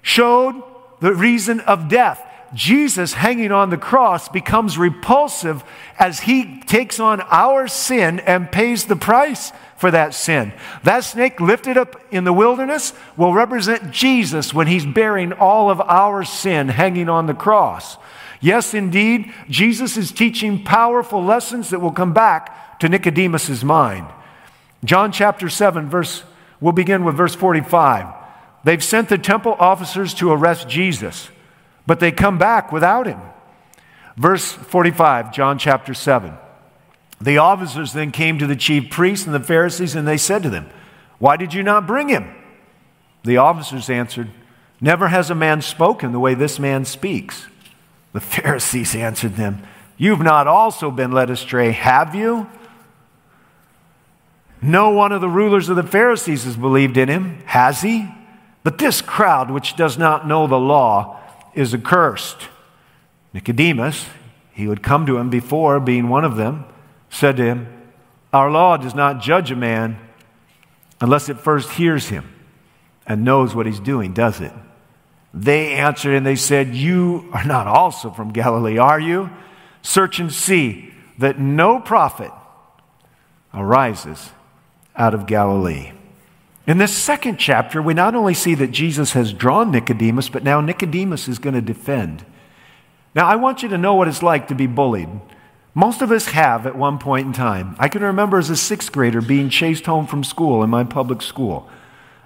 showed 0.02 0.62
the 1.00 1.14
reason 1.14 1.60
of 1.62 1.90
death. 1.90 2.26
Jesus 2.54 3.14
hanging 3.14 3.52
on 3.52 3.70
the 3.70 3.78
cross 3.78 4.28
becomes 4.28 4.78
repulsive 4.78 5.64
as 5.98 6.22
he 6.22 6.60
takes 6.62 7.00
on 7.00 7.22
our 7.22 7.68
sin 7.68 8.20
and 8.20 8.52
pays 8.52 8.86
the 8.86 8.96
price 8.96 9.54
for 9.78 9.90
that 9.90 10.14
sin. 10.14 10.54
That 10.84 11.04
snake 11.06 11.40
lifted 11.40 11.78
up 11.78 12.02
in 12.12 12.24
the 12.24 12.34
wilderness 12.34 12.94
will 13.16 13.34
represent 13.34 13.92
Jesus 13.92 14.54
when 14.54 14.68
he's 14.68 14.86
bearing 14.86 15.34
all 15.34 15.70
of 15.70 15.80
our 15.82 16.24
sin 16.24 16.68
hanging 16.68 17.10
on 17.10 17.26
the 17.26 17.34
cross. 17.34 17.98
Yes, 18.42 18.74
indeed, 18.74 19.32
Jesus 19.50 19.98
is 19.98 20.12
teaching 20.12 20.64
powerful 20.64 21.24
lessons 21.24 21.70
that 21.70 21.80
will 21.80 21.92
come 21.92 22.12
back 22.12 22.80
to 22.80 22.90
Nicodemus's 22.90 23.64
mind. 23.64 24.08
John 24.84 25.12
chapter 25.12 25.48
7, 25.48 25.88
verse, 25.88 26.24
we'll 26.60 26.74
begin 26.74 27.04
with 27.04 27.16
verse 27.16 27.36
45. 27.36 28.08
They've 28.64 28.84
sent 28.84 29.10
the 29.10 29.20
temple 29.20 29.56
officers 29.60 30.16
to 30.16 30.32
arrest 30.32 30.68
Jesus, 30.68 31.30
but 31.86 32.00
they 32.00 32.12
come 32.12 32.40
back 32.40 32.72
without 32.72 33.06
him. 33.06 33.20
Verse 34.18 34.52
45, 34.52 35.32
John 35.32 35.60
chapter 35.60 35.94
7. 35.94 36.34
The 37.22 37.38
officers 37.38 37.94
then 37.94 38.12
came 38.12 38.40
to 38.40 38.48
the 38.48 38.56
chief 38.56 38.90
priests 38.90 39.28
and 39.28 39.36
the 39.36 39.40
Pharisees, 39.40 39.96
and 39.96 40.08
they 40.08 40.18
said 40.18 40.42
to 40.42 40.50
them, 40.50 40.68
Why 41.20 41.38
did 41.38 41.54
you 41.54 41.62
not 41.62 41.86
bring 41.86 42.10
him? 42.10 42.34
The 43.24 43.38
officers 43.38 43.90
answered, 43.90 44.32
Never 44.80 45.10
has 45.10 45.30
a 45.30 45.36
man 45.36 45.62
spoken 45.62 46.12
the 46.12 46.20
way 46.20 46.34
this 46.34 46.58
man 46.58 46.86
speaks. 46.86 47.46
The 48.14 48.20
Pharisees 48.20 48.96
answered 48.96 49.36
them, 49.36 49.64
You've 49.98 50.22
not 50.22 50.48
also 50.48 50.92
been 50.92 51.12
led 51.12 51.30
astray, 51.30 51.72
have 51.72 52.16
you? 52.16 52.50
No 54.62 54.90
one 54.90 55.12
of 55.12 55.22
the 55.22 55.30
rulers 55.30 55.70
of 55.70 55.76
the 55.76 55.84
Pharisees 55.84 56.44
has 56.44 56.56
believed 56.56 56.98
in 56.98 57.08
him, 57.08 57.40
has 57.46 57.82
he? 57.82 58.10
But 58.64 58.78
this 58.78 59.02
crowd, 59.02 59.50
which 59.50 59.76
does 59.76 59.98
not 59.98 60.28
know 60.28 60.46
the 60.48 60.60
law, 60.60 61.20
is 61.54 61.74
accursed. 61.74 62.48
Nicodemus, 63.34 64.08
he 64.52 64.68
would 64.68 64.84
come 64.84 65.06
to 65.06 65.18
him 65.18 65.30
before, 65.30 65.80
being 65.80 66.10
one 66.10 66.26
of 66.26 66.36
them, 66.36 66.66
said 67.10 67.38
to 67.38 67.44
him, 67.44 67.68
Our 68.34 68.52
law 68.52 68.78
does 68.78 68.94
not 68.94 69.22
judge 69.22 69.52
a 69.52 69.56
man 69.56 69.98
unless 71.00 71.30
it 71.30 71.40
first 71.40 71.72
hears 71.72 72.10
him 72.10 72.32
and 73.08 73.24
knows 73.24 73.56
what 73.56 73.66
he's 73.66 73.80
doing, 73.80 74.14
does 74.14 74.40
it? 74.42 74.52
They 75.34 75.74
answered 75.74 76.16
and 76.16 76.26
they 76.26 76.36
said, 76.36 76.76
You 76.76 77.30
are 77.34 77.46
not 77.46 77.68
also 77.68 78.12
from 78.12 78.32
Galilee, 78.32 78.78
are 78.78 79.00
you? 79.00 79.30
Search 79.82 80.20
and 80.20 80.32
see 80.32 80.94
that 81.18 81.40
no 81.40 81.80
prophet 81.80 82.32
arises 83.54 84.32
out 84.96 85.14
of 85.14 85.26
Galilee. 85.26 85.94
In 86.68 86.78
this 86.78 86.96
second 86.96 87.38
chapter, 87.38 87.82
we 87.82 87.94
not 87.94 88.14
only 88.14 88.34
see 88.34 88.56
that 88.56 88.72
Jesus 88.72 89.14
has 89.14 89.34
drawn 89.34 89.72
Nicodemus, 89.72 90.30
but 90.30 90.44
now 90.44 90.62
Nicodemus 90.62 91.28
is 91.28 91.40
going 91.40 91.56
to 91.56 91.62
defend. 91.62 92.26
Now, 93.16 93.28
I 93.28 93.36
want 93.36 93.64
you 93.64 93.70
to 93.70 93.78
know 93.78 93.96
what 93.96 94.08
it's 94.08 94.24
like 94.24 94.48
to 94.48 94.56
be 94.56 94.68
bullied. 94.68 95.10
Most 95.74 96.02
of 96.02 96.12
us 96.12 96.26
have 96.28 96.68
at 96.68 96.78
one 96.78 96.98
point 96.98 97.28
in 97.28 97.34
time. 97.34 97.76
I 97.80 97.88
can 97.88 98.04
remember 98.04 98.38
as 98.38 98.50
a 98.50 98.58
sixth 98.58 98.92
grader 98.92 99.22
being 99.22 99.50
chased 99.50 99.86
home 99.86 100.06
from 100.06 100.24
school 100.24 100.64
in 100.64 100.70
my 100.70 100.84
public 100.84 101.22
school. 101.22 101.70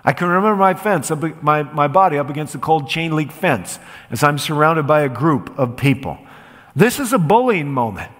I 0.06 0.13
can 0.13 0.28
remember 0.28 0.56
my 0.56 0.76
fence, 0.76 1.12
my, 1.41 1.63
my 1.63 1.88
body 1.88 2.20
up 2.20 2.30
against 2.30 2.54
the 2.54 2.60
cold 2.60 2.88
chain 2.88 3.15
link 3.15 3.32
fence 3.32 3.80
as 4.12 4.24
I'm 4.24 4.38
surrounded 4.38 4.86
by 4.86 5.02
a 5.02 5.10
group 5.10 5.58
of 5.58 5.78
people. 5.78 6.20
This 6.76 7.00
is 7.00 7.12
a 7.12 7.18
bullying 7.18 7.72
moment. 7.72 8.12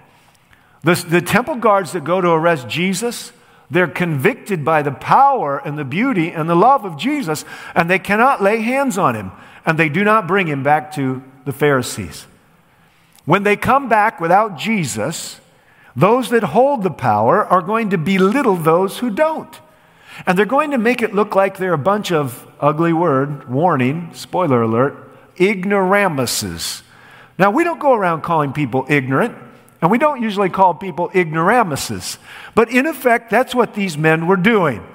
The, 0.84 0.96
the 0.96 1.22
temple 1.22 1.58
guards 1.58 1.92
that 1.92 2.04
go 2.04 2.22
to 2.22 2.30
arrest 2.30 2.68
Jesus, 2.68 3.32
they're 3.70 3.88
convicted 3.88 4.66
by 4.66 4.82
the 4.82 4.92
power 4.92 5.60
and 5.60 5.78
the 5.78 5.86
beauty 5.86 6.32
and 6.32 6.50
the 6.50 6.56
love 6.56 6.86
of 6.86 6.98
Jesus, 6.98 7.46
and 7.76 7.88
they 7.88 8.00
cannot 8.00 8.42
lay 8.42 8.62
hands 8.62 8.98
on 8.98 9.16
him, 9.16 9.32
and 9.64 9.78
they 9.78 9.90
do 9.90 10.04
not 10.04 10.28
bring 10.28 10.48
him 10.48 10.64
back 10.64 10.92
to 10.96 11.24
the 11.46 11.54
Pharisees. 11.54 12.26
When 13.26 13.44
they 13.44 13.56
come 13.56 13.90
back 13.90 14.20
without 14.20 14.58
Jesus, 14.58 15.40
those 15.96 16.30
that 16.32 16.44
hold 16.44 16.82
the 16.82 16.92
power 16.92 17.46
are 17.46 17.62
going 17.62 17.92
to 17.92 17.98
belittle 17.98 18.56
those 18.56 19.00
who 19.00 19.12
don't. 19.12 19.60
And 20.26 20.38
they're 20.38 20.46
going 20.46 20.72
to 20.72 20.78
make 20.78 21.02
it 21.02 21.14
look 21.14 21.36
like 21.36 21.58
they're 21.58 21.74
a 21.74 21.78
bunch 21.78 22.12
of 22.12 22.48
ugly 22.60 22.94
word, 22.94 23.50
warning, 23.50 24.12
spoiler 24.14 24.62
alert, 24.62 25.12
ignoramuses. 25.40 26.84
Now, 27.38 27.52
we 27.52 27.64
don't 27.64 27.80
go 27.80 27.94
around 27.94 28.22
calling 28.22 28.54
people 28.54 28.86
ignorant, 28.88 29.36
and 29.82 29.92
we 29.92 29.98
don't 29.98 30.22
usually 30.22 30.50
call 30.50 30.74
people 30.74 31.12
ignoramuses. 31.14 32.18
But 32.54 32.70
in 32.70 32.86
effect, 32.86 33.30
that's 33.30 33.54
what 33.54 33.74
these 33.74 33.98
men 33.98 34.28
were 34.28 34.38
doing. 34.38 34.86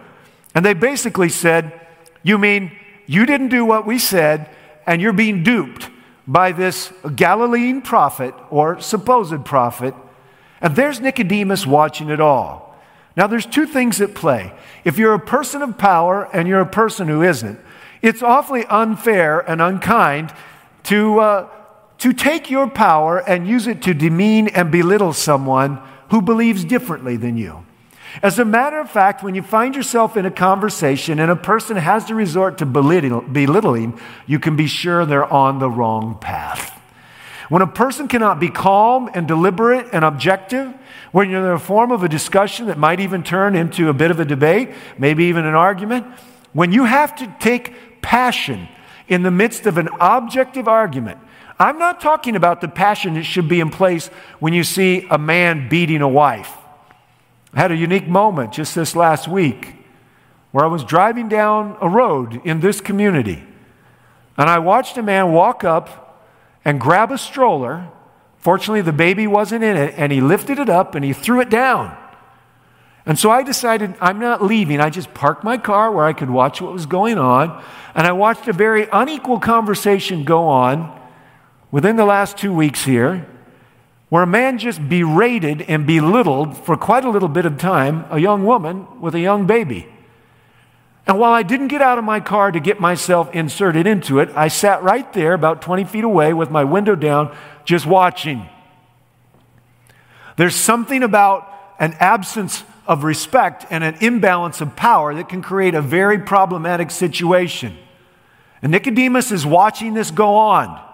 And 0.55 0.65
they 0.65 0.75
basically 0.75 1.29
said, 1.29 1.79
You 2.23 2.39
mean 2.39 2.73
you 3.07 3.27
didn't 3.27 3.49
do 3.49 3.65
what 3.65 3.87
we 3.87 3.99
said, 3.99 4.49
and 4.87 5.03
you're 5.03 5.13
being 5.13 5.43
duped 5.43 5.91
by 6.27 6.53
this 6.53 6.93
Galilean 7.15 7.83
prophet 7.83 8.35
or 8.49 8.81
supposed 8.81 9.45
prophet? 9.45 9.95
And 10.61 10.75
there's 10.77 11.01
Nicodemus 11.01 11.67
watching 11.67 12.11
it 12.11 12.21
all. 12.21 12.70
Now, 13.17 13.27
there's 13.27 13.47
two 13.47 13.67
things 13.67 14.01
at 14.01 14.15
play. 14.15 14.53
If 14.85 14.99
you're 14.99 15.15
a 15.15 15.19
person 15.19 15.63
of 15.63 15.77
power 15.79 16.29
and 16.33 16.47
you're 16.47 16.61
a 16.61 16.67
person 16.67 17.09
who 17.09 17.23
isn't, 17.23 17.59
it's 18.03 18.23
awfully 18.23 18.65
unfair 18.67 19.41
and 19.41 19.61
unkind 19.61 20.33
to, 20.85 21.21
uh, 21.21 21.49
to 21.99 22.13
take 22.13 22.51
your 22.51 22.69
power 22.69 23.19
and 23.19 23.47
use 23.47 23.67
it 23.67 23.83
to 23.83 23.95
demean 23.95 24.49
and 24.49 24.71
belittle 24.71 25.13
someone 25.13 25.83
who 26.11 26.23
believes 26.23 26.65
differently 26.65 27.17
than 27.17 27.37
you. 27.37 27.65
As 28.23 28.39
a 28.39 28.45
matter 28.45 28.81
of 28.81 28.91
fact, 28.91 29.23
when 29.23 29.35
you 29.35 29.43
find 29.43 29.75
yourself 29.77 30.17
in 30.17 30.27
a 30.27 30.31
conversation 30.31 31.21
and 31.21 31.31
a 31.31 31.37
person 31.37 31.77
has 31.77 32.07
to 32.07 32.15
resort 32.15 32.59
to 32.59 32.67
belittling, 32.67 34.01
you 34.27 34.39
can 34.39 34.57
be 34.57 34.67
sure 34.67 35.07
they're 35.07 35.33
on 35.33 35.59
the 35.59 35.71
wrong 35.71 36.19
path. 36.21 36.80
When 37.51 37.63
a 37.63 37.67
person 37.67 38.07
cannot 38.07 38.39
be 38.39 38.49
calm 38.49 39.11
and 39.13 39.27
deliberate 39.27 39.89
and 39.93 40.05
objective, 40.05 40.73
when 41.11 41.31
you're 41.31 41.45
in 41.45 41.53
the 41.53 41.59
form 41.59 41.91
of 41.91 42.05
a 42.05 42.09
discussion 42.09 42.67
that 42.67 42.79
might 42.79 43.01
even 43.01 43.25
turn 43.25 43.57
into 43.57 43.89
a 43.89 43.93
bit 43.93 44.13
of 44.13 44.21
a 44.21 44.25
debate, 44.25 44.71
maybe 44.97 45.25
even 45.25 45.45
an 45.45 45.57
argument, 45.57 46.07
when 46.53 46.71
you 46.71 46.85
have 46.85 47.17
to 47.17 47.37
take 47.41 48.03
passion 48.03 48.69
in 49.09 49.25
the 49.25 49.33
midst 49.33 49.67
of 49.67 49.79
an 49.79 49.89
objective 50.01 50.69
argument, 50.69 51.19
I'm 51.59 51.77
not 51.77 52.01
talking 52.01 52.37
about 52.37 52.61
the 52.61 52.69
passion 52.69 53.15
that 53.15 53.25
should 53.25 53.49
be 53.49 53.59
in 53.59 53.71
place 53.71 54.07
when 54.39 54.53
you 54.53 54.63
see 54.63 55.09
a 55.11 55.19
man 55.19 55.69
beating 55.69 56.03
a 56.03 56.09
wife. 56.09 56.57
I 57.53 57.59
had 57.59 57.73
a 57.73 57.77
unique 57.77 58.07
moment 58.07 58.53
just 58.53 58.77
this 58.77 58.95
last 58.95 59.27
week 59.27 59.75
where 60.53 60.65
I 60.65 60.69
was 60.69 60.85
driving 60.85 61.29
down 61.29 61.77
a 61.81 61.89
road 61.89 62.41
in 62.45 62.61
this 62.61 62.81
community 62.81 63.43
and 64.39 64.49
I 64.49 64.61
watched 64.61 64.97
a 64.99 65.03
man 65.03 65.33
walk 65.33 65.65
up 65.65 66.10
and 66.65 66.81
grab 66.81 67.11
a 67.11 67.19
stroller. 67.19 67.89
Fortunately, 68.39 68.83
the 68.83 68.93
baby 68.93 69.27
wasn't 69.27 69.65
in 69.65 69.77
it, 69.77 69.95
and 69.97 70.13
he 70.13 70.21
lifted 70.21 70.59
it 70.59 70.69
up 70.69 70.95
and 70.95 71.05
he 71.05 71.13
threw 71.13 71.41
it 71.41 71.51
down. 71.51 71.97
And 73.07 73.19
so 73.19 73.31
I 73.31 73.43
decided 73.43 73.95
I'm 74.01 74.19
not 74.19 74.43
leaving. 74.43 74.81
I 74.81 74.91
just 74.91 75.13
parked 75.15 75.43
my 75.43 75.57
car 75.57 75.91
where 75.91 76.05
I 76.05 76.13
could 76.13 76.31
watch 76.31 76.61
what 76.61 76.73
was 76.73 76.87
going 76.87 77.19
on. 77.19 77.63
And 77.95 78.07
I 78.07 78.13
watched 78.13 78.47
a 78.47 78.53
very 78.53 78.89
unequal 78.93 79.41
conversation 79.41 80.25
go 80.25 80.47
on 80.47 80.97
within 81.71 81.97
the 81.97 82.05
last 82.05 82.37
two 82.37 82.53
weeks 82.53 82.85
here, 82.85 83.27
where 84.11 84.23
a 84.23 84.27
man 84.27 84.59
just 84.59 84.89
berated 84.89 85.63
and 85.63 85.87
belittled 85.87 86.57
for 86.57 86.77
quite 86.77 87.05
a 87.05 87.11
little 87.11 87.29
bit 87.29 87.47
of 87.47 87.59
time 87.59 88.05
a 88.11 88.19
young 88.19 88.45
woman 88.45 89.01
with 89.01 89.15
a 89.15 89.21
young 89.21 89.47
baby. 89.47 89.89
And 91.07 91.19
while 91.19 91.33
I 91.33 91.43
didn't 91.43 91.69
get 91.69 91.83
out 91.83 91.99
of 91.99 92.05
my 92.05 92.21
car 92.21 92.53
to 92.53 92.61
get 92.61 92.79
myself 92.79 93.35
inserted 93.35 93.87
into 93.87 94.19
it, 94.21 94.31
I 94.35 94.49
sat 94.49 94.83
right 94.83 95.11
there 95.13 95.33
about 95.33 95.63
20 95.63 95.85
feet 95.85 96.05
away 96.05 96.33
with 96.33 96.51
my 96.51 96.65
window 96.65 96.95
down, 96.95 97.37
just 97.65 97.87
watching. 97.87 98.49
There's 100.37 100.55
something 100.55 101.03
about 101.03 101.53
an 101.79 101.95
absence 101.99 102.63
of 102.87 103.05
respect 103.05 103.67
and 103.71 103.83
an 103.83 103.97
imbalance 104.01 104.61
of 104.61 104.77
power 104.77 105.15
that 105.15 105.29
can 105.29 105.43
create 105.43 105.75
a 105.75 105.83
very 105.83 106.19
problematic 106.19 106.91
situation. 106.91 107.77
And 108.63 108.73
Nicodemus 108.73 109.33
is 109.33 109.47
watching 109.47 109.95
this 109.95 110.11
go 110.11 110.37
on. 110.37 110.90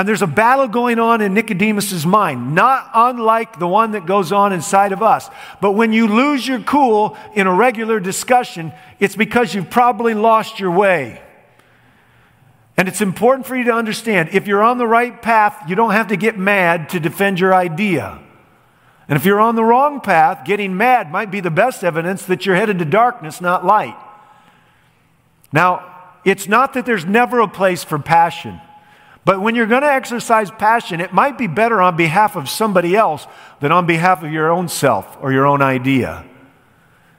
And 0.00 0.08
there's 0.08 0.22
a 0.22 0.26
battle 0.26 0.66
going 0.66 0.98
on 0.98 1.20
in 1.20 1.34
Nicodemus's 1.34 2.06
mind, 2.06 2.54
not 2.54 2.90
unlike 2.94 3.58
the 3.58 3.68
one 3.68 3.90
that 3.90 4.06
goes 4.06 4.32
on 4.32 4.50
inside 4.50 4.92
of 4.92 5.02
us. 5.02 5.28
But 5.60 5.72
when 5.72 5.92
you 5.92 6.06
lose 6.06 6.48
your 6.48 6.60
cool 6.60 7.18
in 7.34 7.46
a 7.46 7.52
regular 7.52 8.00
discussion, 8.00 8.72
it's 8.98 9.14
because 9.14 9.54
you've 9.54 9.68
probably 9.68 10.14
lost 10.14 10.58
your 10.58 10.70
way. 10.70 11.20
And 12.78 12.88
it's 12.88 13.02
important 13.02 13.46
for 13.46 13.54
you 13.54 13.64
to 13.64 13.74
understand 13.74 14.30
if 14.32 14.46
you're 14.46 14.62
on 14.62 14.78
the 14.78 14.86
right 14.86 15.20
path, 15.20 15.68
you 15.68 15.76
don't 15.76 15.92
have 15.92 16.08
to 16.08 16.16
get 16.16 16.38
mad 16.38 16.88
to 16.88 16.98
defend 16.98 17.38
your 17.38 17.54
idea. 17.54 18.22
And 19.06 19.18
if 19.18 19.26
you're 19.26 19.38
on 19.38 19.54
the 19.54 19.64
wrong 19.64 20.00
path, 20.00 20.46
getting 20.46 20.78
mad 20.78 21.12
might 21.12 21.30
be 21.30 21.40
the 21.40 21.50
best 21.50 21.84
evidence 21.84 22.24
that 22.24 22.46
you're 22.46 22.56
headed 22.56 22.78
to 22.78 22.86
darkness, 22.86 23.42
not 23.42 23.66
light. 23.66 23.98
Now, 25.52 26.14
it's 26.24 26.48
not 26.48 26.72
that 26.72 26.86
there's 26.86 27.04
never 27.04 27.40
a 27.40 27.48
place 27.48 27.84
for 27.84 27.98
passion. 27.98 28.62
But 29.24 29.40
when 29.40 29.54
you're 29.54 29.66
going 29.66 29.82
to 29.82 29.92
exercise 29.92 30.50
passion, 30.50 31.00
it 31.00 31.12
might 31.12 31.36
be 31.36 31.46
better 31.46 31.80
on 31.80 31.96
behalf 31.96 32.36
of 32.36 32.48
somebody 32.48 32.96
else 32.96 33.26
than 33.60 33.70
on 33.70 33.86
behalf 33.86 34.22
of 34.22 34.32
your 34.32 34.50
own 34.50 34.68
self 34.68 35.18
or 35.20 35.32
your 35.32 35.46
own 35.46 35.60
idea. 35.60 36.24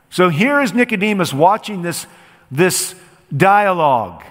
So 0.10 0.30
here 0.30 0.60
is 0.60 0.74
Nicodemus 0.74 1.34
watching 1.34 1.84
this, 1.84 2.08
this 2.50 2.96
dialogue. 3.36 4.24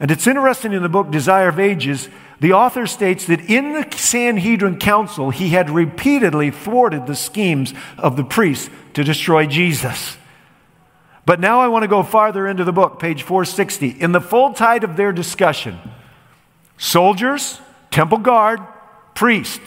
And 0.00 0.10
it's 0.10 0.26
interesting 0.26 0.72
in 0.72 0.82
the 0.82 0.88
book 0.88 1.10
Desire 1.10 1.48
of 1.48 1.60
Ages, 1.60 2.08
the 2.40 2.54
author 2.54 2.86
states 2.86 3.26
that 3.26 3.50
in 3.50 3.74
the 3.74 3.86
Sanhedrin 3.94 4.78
Council, 4.78 5.28
he 5.28 5.50
had 5.50 5.68
repeatedly 5.68 6.50
thwarted 6.50 7.06
the 7.06 7.14
schemes 7.14 7.74
of 7.98 8.16
the 8.16 8.24
priests 8.24 8.70
to 8.94 9.04
destroy 9.04 9.46
Jesus. 9.46 10.16
But 11.26 11.38
now 11.38 11.60
I 11.60 11.68
want 11.68 11.82
to 11.82 11.88
go 11.88 12.02
farther 12.02 12.48
into 12.48 12.64
the 12.64 12.72
book, 12.72 12.98
page 12.98 13.22
460. 13.22 13.88
In 13.88 14.12
the 14.12 14.22
full 14.22 14.54
tide 14.54 14.84
of 14.84 14.96
their 14.96 15.12
discussion, 15.12 15.78
soldiers, 16.80 17.60
temple 17.90 18.18
guard, 18.18 18.60
priest. 19.14 19.60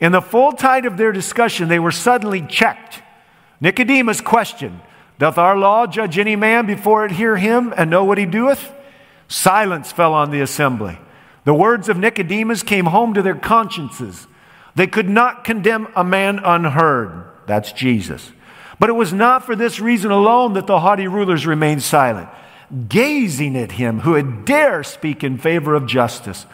In 0.00 0.12
the 0.12 0.20
full 0.20 0.52
tide 0.52 0.84
of 0.84 0.98
their 0.98 1.12
discussion, 1.12 1.68
they 1.68 1.78
were 1.78 1.92
suddenly 1.92 2.42
checked. 2.42 3.00
Nicodemus 3.60 4.20
questioned, 4.20 4.80
Doth 5.18 5.38
our 5.38 5.56
law 5.56 5.86
judge 5.86 6.18
any 6.18 6.36
man 6.36 6.66
before 6.66 7.06
it 7.06 7.12
hear 7.12 7.36
him 7.36 7.72
and 7.76 7.88
know 7.88 8.04
what 8.04 8.18
he 8.18 8.26
doeth? 8.26 8.74
Silence 9.28 9.92
fell 9.92 10.12
on 10.12 10.30
the 10.30 10.40
assembly. 10.40 10.98
The 11.44 11.54
words 11.54 11.88
of 11.88 11.96
Nicodemus 11.96 12.62
came 12.62 12.86
home 12.86 13.14
to 13.14 13.22
their 13.22 13.36
consciences. 13.36 14.26
They 14.74 14.88
could 14.88 15.08
not 15.08 15.44
condemn 15.44 15.88
a 15.94 16.02
man 16.02 16.40
unheard. 16.44 17.24
That's 17.46 17.70
Jesus. 17.72 18.32
But 18.80 18.90
it 18.90 18.94
was 18.94 19.12
not 19.12 19.44
for 19.44 19.54
this 19.54 19.78
reason 19.78 20.10
alone 20.10 20.54
that 20.54 20.66
the 20.66 20.80
haughty 20.80 21.06
rulers 21.06 21.46
remained 21.46 21.82
silent 21.82 22.28
gazing 22.88 23.56
at 23.56 23.72
him 23.72 24.00
who 24.00 24.14
had 24.14 24.44
dare 24.44 24.82
speak 24.82 25.22
in 25.22 25.38
favor 25.38 25.74
of 25.74 25.86
justice. 25.86 26.46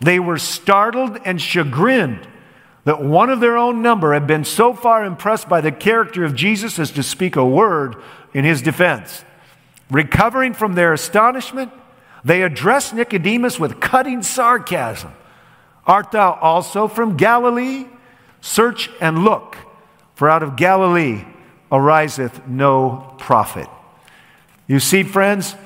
They 0.00 0.18
were 0.18 0.38
startled 0.38 1.18
and 1.24 1.40
chagrined 1.40 2.26
that 2.84 3.02
one 3.02 3.30
of 3.30 3.40
their 3.40 3.56
own 3.56 3.82
number 3.82 4.14
had 4.14 4.26
been 4.26 4.44
so 4.44 4.72
far 4.72 5.04
impressed 5.04 5.48
by 5.48 5.60
the 5.60 5.72
character 5.72 6.24
of 6.24 6.34
Jesus 6.34 6.78
as 6.78 6.90
to 6.92 7.02
speak 7.02 7.36
a 7.36 7.44
word 7.44 7.96
in 8.32 8.44
his 8.44 8.62
defense. 8.62 9.24
Recovering 9.90 10.54
from 10.54 10.74
their 10.74 10.92
astonishment, 10.92 11.72
they 12.24 12.42
addressed 12.42 12.94
Nicodemus 12.94 13.58
with 13.58 13.80
cutting 13.80 14.22
sarcasm 14.22 15.12
Art 15.88 16.12
thou 16.12 16.32
also 16.34 16.86
from 16.86 17.16
Galilee? 17.16 17.86
Search 18.42 18.90
and 19.00 19.24
look, 19.24 19.56
for 20.14 20.28
out 20.28 20.42
of 20.42 20.54
Galilee 20.54 21.24
ariseth 21.72 22.46
no 22.46 23.14
prophet. 23.18 23.68
You 24.68 24.78
see, 24.78 25.02
friends, 25.02 25.56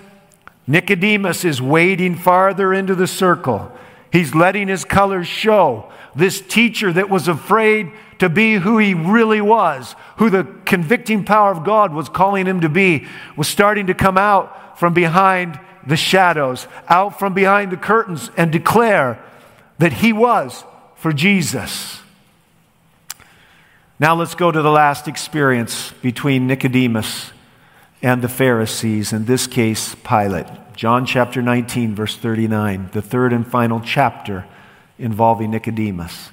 Nicodemus 0.66 1.44
is 1.44 1.60
wading 1.60 2.14
farther 2.14 2.72
into 2.72 2.94
the 2.94 3.08
circle. 3.08 3.70
He's 4.12 4.34
letting 4.34 4.68
his 4.68 4.84
colors 4.84 5.26
show. 5.26 5.90
This 6.14 6.40
teacher 6.40 6.92
that 6.92 7.10
was 7.10 7.26
afraid 7.26 7.90
to 8.20 8.28
be 8.28 8.54
who 8.54 8.78
he 8.78 8.94
really 8.94 9.40
was, 9.40 9.96
who 10.18 10.30
the 10.30 10.44
convicting 10.64 11.24
power 11.24 11.50
of 11.50 11.64
God 11.64 11.92
was 11.92 12.08
calling 12.08 12.46
him 12.46 12.60
to 12.60 12.68
be, 12.68 13.06
was 13.36 13.48
starting 13.48 13.88
to 13.88 13.94
come 13.94 14.16
out 14.16 14.78
from 14.78 14.94
behind 14.94 15.58
the 15.84 15.96
shadows, 15.96 16.68
out 16.88 17.18
from 17.18 17.34
behind 17.34 17.72
the 17.72 17.76
curtains, 17.76 18.30
and 18.36 18.52
declare 18.52 19.20
that 19.78 19.94
he 19.94 20.12
was 20.12 20.62
for 20.94 21.12
Jesus. 21.12 22.00
Now 23.98 24.14
let's 24.14 24.36
go 24.36 24.52
to 24.52 24.62
the 24.62 24.70
last 24.70 25.08
experience 25.08 25.92
between 26.02 26.46
Nicodemus 26.46 27.32
and 28.02 28.20
the 28.20 28.28
Pharisees, 28.28 29.12
in 29.12 29.26
this 29.26 29.46
case, 29.46 29.94
Pilate. 29.94 30.46
John 30.74 31.06
chapter 31.06 31.40
19, 31.40 31.94
verse 31.94 32.16
39, 32.16 32.90
the 32.92 33.02
third 33.02 33.32
and 33.32 33.46
final 33.46 33.80
chapter 33.80 34.44
involving 34.98 35.52
Nicodemus. 35.52 36.30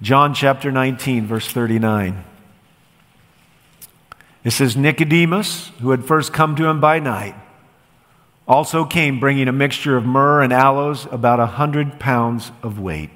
John 0.00 0.32
chapter 0.32 0.72
19, 0.72 1.26
verse 1.26 1.48
39. 1.48 2.24
It 4.44 4.50
says, 4.52 4.76
Nicodemus, 4.76 5.68
who 5.80 5.90
had 5.90 6.04
first 6.04 6.32
come 6.32 6.56
to 6.56 6.66
him 6.66 6.80
by 6.80 6.98
night, 6.98 7.34
also 8.48 8.84
came 8.84 9.18
bringing 9.18 9.48
a 9.48 9.52
mixture 9.52 9.96
of 9.96 10.06
myrrh 10.06 10.40
and 10.40 10.52
aloes, 10.52 11.06
about 11.10 11.40
a 11.40 11.46
hundred 11.46 11.98
pounds 11.98 12.52
of 12.62 12.78
weight. 12.78 13.10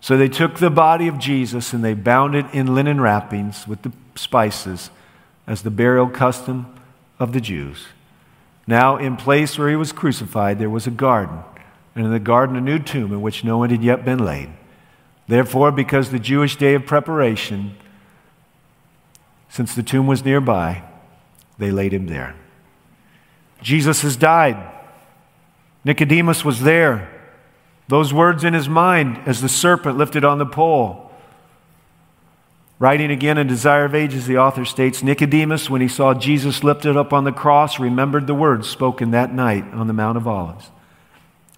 So 0.00 0.16
they 0.16 0.28
took 0.28 0.58
the 0.58 0.70
body 0.70 1.08
of 1.08 1.18
Jesus 1.18 1.72
and 1.72 1.82
they 1.82 1.94
bound 1.94 2.36
it 2.36 2.46
in 2.52 2.74
linen 2.74 3.00
wrappings 3.00 3.66
with 3.66 3.82
the 3.82 3.92
spices, 4.14 4.90
as 5.46 5.62
the 5.62 5.70
burial 5.70 6.08
custom 6.08 6.77
of 7.18 7.32
the 7.32 7.40
Jews. 7.40 7.86
Now, 8.66 8.96
in 8.96 9.16
place 9.16 9.58
where 9.58 9.70
he 9.70 9.76
was 9.76 9.92
crucified, 9.92 10.58
there 10.58 10.70
was 10.70 10.86
a 10.86 10.90
garden, 10.90 11.38
and 11.94 12.04
in 12.04 12.12
the 12.12 12.18
garden 12.18 12.56
a 12.56 12.60
new 12.60 12.78
tomb 12.78 13.12
in 13.12 13.22
which 13.22 13.44
no 13.44 13.58
one 13.58 13.70
had 13.70 13.82
yet 13.82 14.04
been 14.04 14.24
laid. 14.24 14.50
Therefore, 15.26 15.72
because 15.72 16.10
the 16.10 16.18
Jewish 16.18 16.56
day 16.56 16.74
of 16.74 16.86
preparation, 16.86 17.76
since 19.48 19.74
the 19.74 19.82
tomb 19.82 20.06
was 20.06 20.24
nearby, 20.24 20.82
they 21.58 21.70
laid 21.70 21.92
him 21.92 22.06
there. 22.06 22.34
Jesus 23.62 24.02
has 24.02 24.16
died. 24.16 24.56
Nicodemus 25.84 26.44
was 26.44 26.62
there. 26.62 27.10
Those 27.88 28.12
words 28.12 28.44
in 28.44 28.54
his 28.54 28.68
mind 28.68 29.18
as 29.26 29.40
the 29.40 29.48
serpent 29.48 29.96
lifted 29.96 30.24
on 30.24 30.38
the 30.38 30.46
pole. 30.46 31.07
Writing 32.80 33.10
again 33.10 33.38
in 33.38 33.48
Desire 33.48 33.86
of 33.86 33.94
Ages, 33.94 34.26
the 34.26 34.38
author 34.38 34.64
states 34.64 35.02
Nicodemus, 35.02 35.68
when 35.68 35.80
he 35.80 35.88
saw 35.88 36.14
Jesus 36.14 36.62
lifted 36.62 36.96
up 36.96 37.12
on 37.12 37.24
the 37.24 37.32
cross, 37.32 37.80
remembered 37.80 38.28
the 38.28 38.34
words 38.34 38.68
spoken 38.68 39.10
that 39.10 39.34
night 39.34 39.64
on 39.72 39.88
the 39.88 39.92
Mount 39.92 40.16
of 40.16 40.28
Olives. 40.28 40.70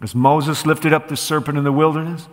As 0.00 0.14
Moses 0.14 0.64
lifted 0.64 0.94
up 0.94 1.08
the 1.08 1.16
serpent 1.16 1.58
in 1.58 1.64
the 1.64 1.72
wilderness, 1.72 2.26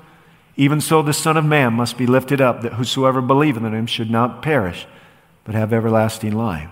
even 0.56 0.80
so 0.80 1.02
the 1.02 1.12
Son 1.12 1.36
of 1.36 1.44
Man 1.44 1.74
must 1.74 1.98
be 1.98 2.08
lifted 2.08 2.40
up, 2.40 2.62
that 2.62 2.74
whosoever 2.74 3.22
believeth 3.22 3.64
in 3.64 3.74
him 3.74 3.88
should 3.88 4.10
not 4.10 4.42
perish, 4.42 4.88
but 5.44 5.54
have 5.54 5.74
everlasting 5.74 6.32
life. 6.32 6.70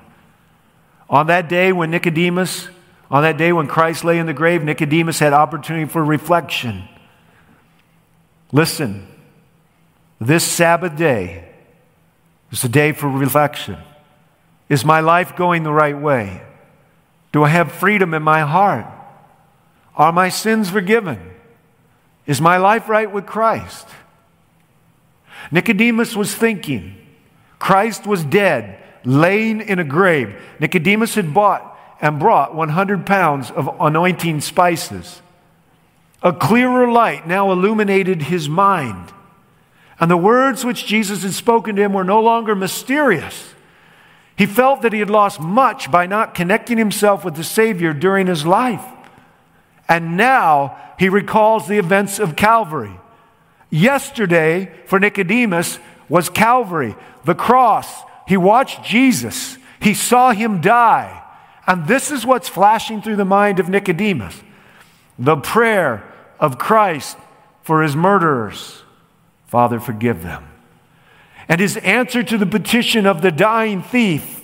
On 1.09 1.27
that 1.27 1.49
day 1.49 1.73
when 1.73 1.91
Nicodemus, 1.91 2.69
on 3.11 3.23
that 3.23 3.37
day 3.37 3.51
when 3.51 3.67
Christ 3.67 4.05
lay 4.05 4.17
in 4.17 4.25
the 4.25 4.33
grave, 4.33 4.63
Nicodemus 4.63 5.19
had 5.19 5.33
opportunity 5.33 5.85
for 5.85 6.03
reflection. 6.03 6.87
Listen, 8.53 9.05
this 10.19 10.45
Sabbath 10.45 10.95
day, 10.95 11.54
it's 12.55 12.63
a 12.63 12.69
day 12.69 12.93
for 12.93 13.09
reflection. 13.09 13.75
Is 14.69 14.85
my 14.85 15.01
life 15.01 15.35
going 15.35 15.63
the 15.63 15.73
right 15.73 15.99
way? 15.99 16.41
Do 17.33 17.43
I 17.43 17.49
have 17.49 17.69
freedom 17.69 18.13
in 18.13 18.23
my 18.23 18.43
heart? 18.43 18.85
Are 19.97 20.13
my 20.13 20.29
sins 20.29 20.69
forgiven? 20.69 21.19
Is 22.25 22.39
my 22.39 22.55
life 22.55 22.87
right 22.87 23.11
with 23.11 23.25
Christ? 23.25 23.85
Nicodemus 25.51 26.15
was 26.15 26.33
thinking. 26.33 26.95
Christ 27.59 28.07
was 28.07 28.23
dead, 28.23 28.81
laying 29.03 29.59
in 29.59 29.79
a 29.79 29.83
grave. 29.83 30.41
Nicodemus 30.57 31.15
had 31.15 31.33
bought 31.33 31.77
and 31.99 32.19
brought 32.19 32.55
100 32.55 33.05
pounds 33.05 33.51
of 33.51 33.69
anointing 33.81 34.39
spices. 34.39 35.21
A 36.23 36.31
clearer 36.31 36.89
light 36.89 37.27
now 37.27 37.51
illuminated 37.51 38.21
his 38.21 38.47
mind. 38.47 39.11
And 39.99 40.11
the 40.11 40.17
words 40.17 40.65
which 40.65 40.85
Jesus 40.85 41.23
had 41.23 41.33
spoken 41.33 41.75
to 41.75 41.81
him 41.81 41.93
were 41.93 42.03
no 42.03 42.21
longer 42.21 42.55
mysterious. 42.55 43.53
He 44.37 44.45
felt 44.45 44.81
that 44.81 44.91
he 44.91 44.99
had 44.99 45.09
lost 45.09 45.39
much 45.39 45.89
by 45.89 46.05
not 46.05 46.35
connecting 46.35 46.77
himself 46.77 47.23
with 47.23 47.35
the 47.35 47.43
Savior 47.43 47.93
during 47.93 48.27
his 48.27 48.45
life. 48.45 48.83
And 49.87 50.17
now 50.17 50.77
he 50.99 51.07
recalls 51.07 51.67
the 51.67 51.77
events 51.77 52.19
of 52.19 52.35
Calvary. 52.35 52.99
Yesterday, 53.69 54.71
for 54.87 54.99
Nicodemus, 54.99 55.79
was 56.09 56.29
Calvary, 56.29 56.95
the 57.23 57.35
cross. 57.35 58.03
He 58.27 58.37
watched 58.37 58.83
Jesus, 58.83 59.57
he 59.79 59.93
saw 59.93 60.31
him 60.31 60.61
die. 60.61 61.21
And 61.67 61.87
this 61.87 62.11
is 62.11 62.25
what's 62.25 62.49
flashing 62.49 63.01
through 63.01 63.15
the 63.15 63.25
mind 63.25 63.59
of 63.59 63.69
Nicodemus 63.69 64.41
the 65.17 65.37
prayer 65.37 66.03
of 66.39 66.57
Christ 66.57 67.17
for 67.61 67.81
his 67.81 67.95
murderers. 67.95 68.83
Father, 69.47 69.79
forgive 69.79 70.23
them. 70.23 70.47
And 71.47 71.61
his 71.61 71.77
answer 71.77 72.23
to 72.23 72.37
the 72.37 72.45
petition 72.45 73.05
of 73.05 73.21
the 73.21 73.31
dying 73.31 73.81
thief. 73.81 74.41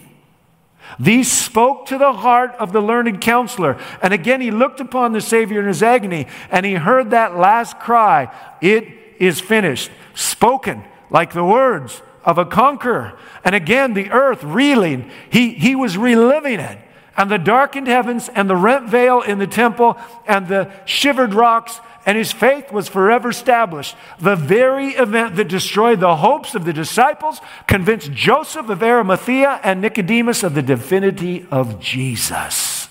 These 0.99 1.31
spoke 1.31 1.85
to 1.87 1.97
the 1.97 2.13
heart 2.13 2.51
of 2.59 2.73
the 2.73 2.81
learned 2.81 3.21
counselor. 3.21 3.79
And 4.01 4.13
again, 4.13 4.41
he 4.41 4.51
looked 4.51 4.79
upon 4.79 5.13
the 5.13 5.21
Savior 5.21 5.59
in 5.61 5.67
his 5.67 5.81
agony 5.81 6.27
and 6.49 6.65
he 6.65 6.73
heard 6.73 7.11
that 7.11 7.37
last 7.37 7.79
cry 7.79 8.33
It 8.61 8.87
is 9.19 9.39
finished, 9.39 9.91
spoken 10.13 10.83
like 11.09 11.33
the 11.33 11.43
words 11.43 12.01
of 12.23 12.37
a 12.37 12.45
conqueror. 12.45 13.17
And 13.43 13.55
again, 13.55 13.93
the 13.93 14.11
earth 14.11 14.43
reeling, 14.43 15.09
he, 15.29 15.53
he 15.53 15.75
was 15.75 15.97
reliving 15.97 16.59
it. 16.59 16.77
And 17.21 17.29
the 17.29 17.37
darkened 17.37 17.85
heavens 17.85 18.29
and 18.29 18.49
the 18.49 18.55
rent 18.55 18.89
veil 18.89 19.21
in 19.21 19.37
the 19.37 19.45
temple 19.45 19.95
and 20.25 20.47
the 20.47 20.71
shivered 20.85 21.35
rocks 21.35 21.79
and 22.03 22.17
his 22.17 22.31
faith 22.31 22.71
was 22.71 22.89
forever 22.89 23.29
established. 23.29 23.95
The 24.19 24.35
very 24.35 24.93
event 24.93 25.35
that 25.35 25.47
destroyed 25.47 25.99
the 25.99 26.15
hopes 26.15 26.55
of 26.55 26.65
the 26.65 26.73
disciples 26.73 27.39
convinced 27.67 28.11
Joseph 28.11 28.69
of 28.69 28.81
Arimathea 28.81 29.59
and 29.63 29.81
Nicodemus 29.81 30.41
of 30.41 30.55
the 30.55 30.63
divinity 30.63 31.45
of 31.51 31.79
Jesus. 31.79 32.89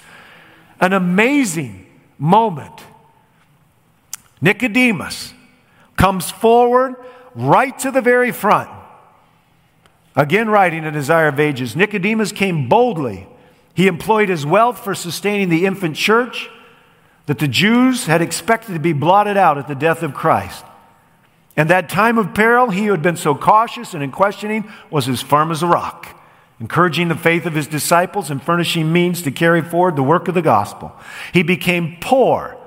An 0.81 0.93
amazing 0.93 1.87
moment. 2.17 2.85
Nicodemus 4.41 5.35
comes 5.97 6.31
forward 6.31 6.95
right 7.35 7.77
to 7.81 7.91
the 7.91 8.01
very 8.01 8.31
front. 8.31 8.71
Again, 10.15 10.49
writing 10.49 10.85
a 10.85 10.93
desire 10.93 11.27
of 11.27 11.41
ages, 11.41 11.75
Nicodemus 11.75 12.31
came 12.31 12.69
boldly. 12.69 13.27
He 13.81 13.87
employed 13.87 14.29
his 14.29 14.45
wealth 14.45 14.85
for 14.85 14.95
sustaining 14.95 15.49
the 15.49 15.65
infant 15.65 15.97
church 15.97 16.51
that 17.25 17.39
the 17.39 17.49
Jews 17.49 18.05
had 18.05 18.21
expected 18.21 18.75
to 18.75 18.79
be 18.79 18.93
blotted 18.93 19.39
out 19.39 19.57
at 19.57 19.69
the 19.69 19.75
death 19.75 20.03
of 20.03 20.13
Christ. 20.13 20.67
And 21.57 21.71
that 21.71 21.89
time 21.89 22.19
of 22.19 22.35
peril, 22.35 22.69
he 22.69 22.85
who 22.85 22.91
had 22.91 23.01
been 23.01 23.17
so 23.17 23.35
cautious 23.35 23.95
and 23.95 24.03
in 24.03 24.13
questioning 24.13 24.71
was 24.91 25.09
as 25.09 25.23
firm 25.23 25.51
as 25.51 25.63
a 25.63 25.67
rock, 25.67 26.15
encouraging 26.61 27.09
the 27.09 27.15
faith 27.15 27.47
of 27.47 27.55
his 27.55 27.67
disciples 27.67 28.31
and 28.31 28.43
furnishing 28.43 28.93
means 28.93 29.23
to 29.23 29.31
carry 29.31 29.63
forward 29.63 29.97
the 29.97 30.03
work 30.03 30.29
of 30.29 30.35
the 30.35 30.43
gospel. 30.43 30.93
He 31.33 31.43
became 31.43 31.97
poor 32.03 32.59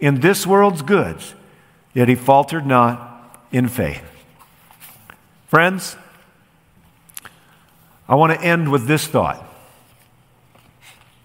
in 0.00 0.20
this 0.20 0.46
world's 0.46 0.80
goods, 0.80 1.34
yet 1.92 2.08
he 2.08 2.14
faltered 2.14 2.64
not 2.64 3.38
in 3.52 3.68
faith. 3.68 4.10
Friends, 5.48 5.96
I 8.08 8.14
want 8.14 8.32
to 8.32 8.42
end 8.42 8.72
with 8.72 8.86
this 8.86 9.06
thought. 9.06 9.50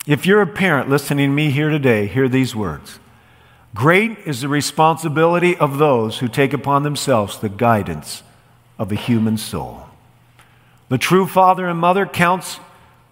If 0.08 0.26
you're 0.26 0.41
a 0.41 0.48
parent 0.48 0.89
listening 0.89 1.30
to 1.30 1.36
me 1.36 1.52
here 1.52 1.70
today, 1.70 2.08
hear 2.08 2.30
these 2.30 2.56
words 2.56 2.98
Great 3.76 4.17
is 4.20 4.39
the 4.39 4.48
responsibility 4.48 5.58
of 5.58 5.78
those 5.78 6.20
who 6.20 6.30
take 6.30 6.54
upon 6.54 6.84
themselves 6.84 7.38
the 7.38 7.50
guidance 7.50 8.24
of 8.80 8.89
a 8.89 8.96
human 8.96 9.38
soul. 9.38 9.84
The 10.88 10.98
true 10.98 11.28
father 11.28 11.67
and 11.67 11.78
mother 11.78 12.06
counts 12.06 12.62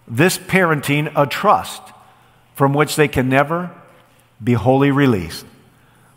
this 0.08 0.38
parenting 0.38 1.12
a 1.14 1.26
trust 1.26 1.82
from 2.54 2.72
which 2.72 2.96
they 2.96 3.08
can 3.08 3.28
never 3.28 3.70
be 4.42 4.54
wholly 4.54 4.90
released. 4.90 5.44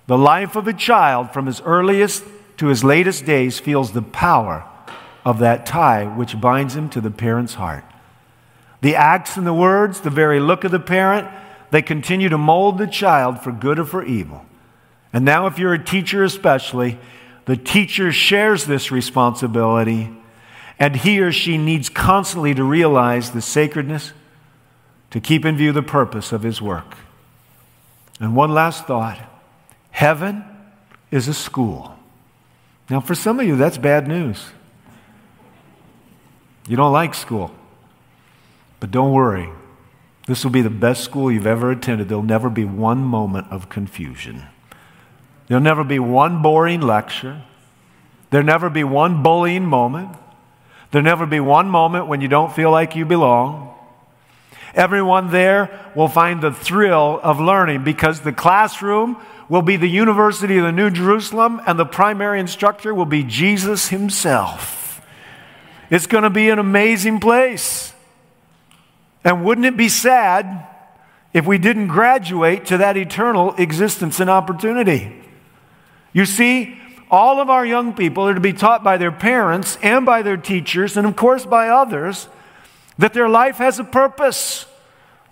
The 0.08 0.18
life 0.18 0.56
of 0.56 0.66
a 0.66 0.74
child 0.74 1.32
from 1.32 1.48
his 1.48 1.60
earliest 1.62 2.24
to 2.56 2.68
his 2.68 2.86
latest 2.86 3.26
days 3.26 3.60
feels 3.60 3.92
the 3.92 4.02
power 4.02 4.64
of 5.26 5.40
that 5.40 5.66
tie 5.66 6.06
which 6.06 6.40
binds 6.40 6.74
him 6.74 6.90
to 6.92 7.02
the 7.02 7.12
parent's 7.12 7.56
heart. 7.56 7.84
The 8.82 8.96
acts 8.96 9.38
and 9.38 9.46
the 9.46 9.54
words, 9.54 10.02
the 10.02 10.10
very 10.10 10.40
look 10.40 10.64
of 10.64 10.72
the 10.72 10.80
parent, 10.80 11.28
they 11.72 11.82
continue 11.82 12.30
to 12.30 12.38
mold 12.38 12.78
the 12.78 12.88
child 12.88 13.42
for 13.42 13.52
good 13.52 13.80
or 13.80 13.86
for 13.86 14.04
evil. 14.04 14.46
And 15.12 15.26
now, 15.26 15.48
if 15.48 15.60
you're 15.60 15.74
a 15.74 15.84
teacher 15.84 16.24
especially, 16.24 17.00
the 17.46 17.58
teacher 17.58 18.12
shares 18.12 18.66
this 18.66 18.92
responsibility, 18.92 20.16
and 20.78 20.96
he 20.96 21.20
or 21.20 21.32
she 21.32 21.58
needs 21.58 21.90
constantly 21.90 22.54
to 22.54 22.64
realize 22.64 23.32
the 23.32 23.42
sacredness 23.42 24.14
to 25.12 25.20
keep 25.20 25.46
in 25.46 25.58
view 25.58 25.72
the 25.72 25.82
purpose 25.82 26.32
of 26.32 26.44
his 26.44 26.62
work. 26.62 26.96
And 28.20 28.36
one 28.36 28.54
last 28.54 28.86
thought 28.86 29.20
heaven 29.92 30.44
is 31.12 31.28
a 31.28 31.34
school. 31.34 31.96
Now, 32.90 33.00
for 33.00 33.16
some 33.16 33.40
of 33.40 33.46
you, 33.46 33.56
that's 33.56 33.78
bad 33.78 34.08
news. 34.08 34.46
You 36.68 36.78
don't 36.78 36.94
like 36.94 37.16
school. 37.16 37.52
But 38.80 38.92
don't 38.92 39.12
worry, 39.12 39.50
this 40.28 40.44
will 40.44 40.52
be 40.52 40.62
the 40.62 40.70
best 40.70 41.04
school 41.04 41.32
you've 41.32 41.48
ever 41.48 41.72
attended. 41.72 42.10
There'll 42.10 42.24
never 42.24 42.50
be 42.50 42.66
one 42.66 43.00
moment 43.00 43.48
of 43.52 43.70
confusion. 43.70 44.44
There'll 45.48 45.64
never 45.64 45.84
be 45.84 46.00
one 46.00 46.42
boring 46.42 46.82
lecture. 46.82 47.42
There'll 48.30 48.46
never 48.46 48.70
be 48.70 48.84
one 48.84 49.24
bullying 49.24 49.66
moment. 49.66 50.16
There'll 50.92 51.06
never 51.06 51.26
be 51.26 51.40
one 51.40 51.68
moment 51.68 52.08
when 52.08 52.22
you 52.22 52.28
don't 52.28 52.54
feel 52.54 52.72
like 52.72 52.96
you 52.96 53.06
belong. 53.06 53.74
Everyone 54.76 55.32
there 55.32 55.92
will 55.96 56.08
find 56.08 56.42
the 56.42 56.52
thrill 56.52 57.20
of 57.24 57.40
learning 57.40 57.84
because 57.84 58.22
the 58.22 58.32
classroom 58.32 59.18
will 59.50 59.64
be 59.64 59.78
the 59.78 59.90
University 59.90 60.58
of 60.58 60.64
the 60.64 60.72
New 60.72 60.92
Jerusalem 60.92 61.60
and 61.66 61.80
the 61.80 61.86
primary 61.86 62.40
instructor 62.40 62.94
will 62.94 63.06
be 63.06 63.24
Jesus 63.24 63.90
Himself. 63.90 65.02
It's 65.90 66.06
going 66.06 66.24
to 66.24 66.30
be 66.30 66.50
an 66.50 66.60
amazing 66.60 67.20
place. 67.20 67.89
And 69.24 69.44
wouldn't 69.44 69.66
it 69.66 69.78
be 69.78 69.90
sad 69.90 70.68
if 71.34 71.46
we 71.46 71.58
didn't 71.58 71.88
graduate 71.88 72.66
to 72.68 72.78
that 72.78 72.98
eternal 72.98 73.54
existence 73.56 74.20
and 74.20 74.30
opportunity? 74.30 75.16
You 76.14 76.26
see, 76.26 76.80
all 77.12 77.42
of 77.42 77.50
our 77.50 77.66
young 77.66 77.94
people 77.94 78.28
are 78.28 78.34
to 78.34 78.40
be 78.40 78.54
taught 78.54 78.84
by 78.84 78.98
their 78.98 79.12
parents 79.12 79.78
and 79.82 80.06
by 80.06 80.22
their 80.22 80.38
teachers, 80.38 80.96
and 80.96 81.08
of 81.08 81.16
course 81.16 81.46
by 81.46 81.70
others, 81.70 82.28
that 82.98 83.14
their 83.14 83.30
life 83.30 83.58
has 83.58 83.80
a 83.80 83.84
purpose, 83.84 84.66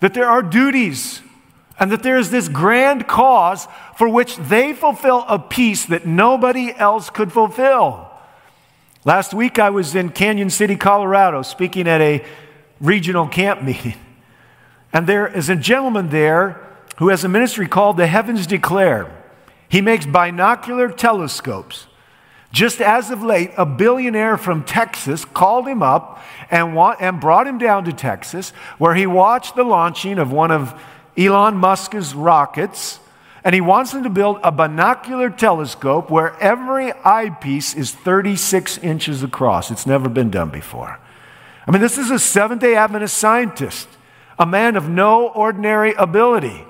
that 0.00 0.14
there 0.14 0.28
are 0.28 0.42
duties, 0.42 1.22
and 1.78 1.92
that 1.92 2.02
there 2.02 2.18
is 2.18 2.30
this 2.30 2.48
grand 2.48 3.06
cause 3.06 3.68
for 3.96 4.08
which 4.08 4.36
they 4.36 4.72
fulfill 4.72 5.24
a 5.28 5.38
piece 5.38 5.86
that 5.86 6.06
nobody 6.06 6.72
else 6.76 7.10
could 7.10 7.32
fulfill. 7.32 8.10
Last 9.04 9.32
week 9.32 9.58
I 9.58 9.70
was 9.70 9.94
in 9.94 10.10
Cañon 10.10 10.50
City, 10.50 10.76
Colorado, 10.76 11.42
speaking 11.42 11.86
at 11.86 12.00
a 12.00 12.24
regional 12.80 13.26
camp 13.26 13.62
meeting. 13.62 13.94
And 14.92 15.06
there 15.06 15.26
is 15.26 15.48
a 15.48 15.56
gentleman 15.56 16.10
there 16.10 16.60
who 16.98 17.08
has 17.08 17.24
a 17.24 17.28
ministry 17.28 17.68
called 17.68 17.96
the 17.96 18.06
Heavens 18.06 18.46
Declare. 18.46 19.14
He 19.68 19.80
makes 19.80 20.06
binocular 20.06 20.90
telescopes 20.90 21.86
Just 22.50 22.80
as 22.80 23.10
of 23.10 23.22
late, 23.22 23.50
a 23.58 23.66
billionaire 23.66 24.38
from 24.38 24.64
Texas 24.64 25.26
called 25.26 25.68
him 25.68 25.82
up 25.82 26.22
and, 26.50 26.76
and 26.98 27.20
brought 27.20 27.46
him 27.46 27.58
down 27.58 27.84
to 27.84 27.92
Texas, 27.92 28.50
where 28.78 28.94
he 28.94 29.06
watched 29.06 29.54
the 29.54 29.64
launching 29.64 30.18
of 30.18 30.32
one 30.32 30.50
of 30.50 30.80
Elon 31.14 31.56
Musk's 31.56 32.14
rockets. 32.14 33.00
And 33.44 33.54
he 33.54 33.60
wants 33.60 33.92
him 33.92 34.02
to 34.02 34.10
build 34.10 34.40
a 34.42 34.50
binocular 34.50 35.28
telescope 35.28 36.10
where 36.10 36.34
every 36.40 36.92
eyepiece 37.04 37.74
is 37.74 37.92
36 37.92 38.78
inches 38.78 39.22
across. 39.22 39.70
It's 39.70 39.86
never 39.86 40.08
been 40.08 40.30
done 40.30 40.48
before. 40.48 40.98
I 41.68 41.70
mean, 41.70 41.82
this 41.82 41.98
is 41.98 42.10
a 42.10 42.18
Seventh 42.18 42.62
day 42.62 42.74
Adventist 42.76 43.18
scientist, 43.18 43.88
a 44.38 44.46
man 44.46 44.74
of 44.74 44.88
no 44.88 45.28
ordinary 45.28 45.92
ability. 45.92 46.64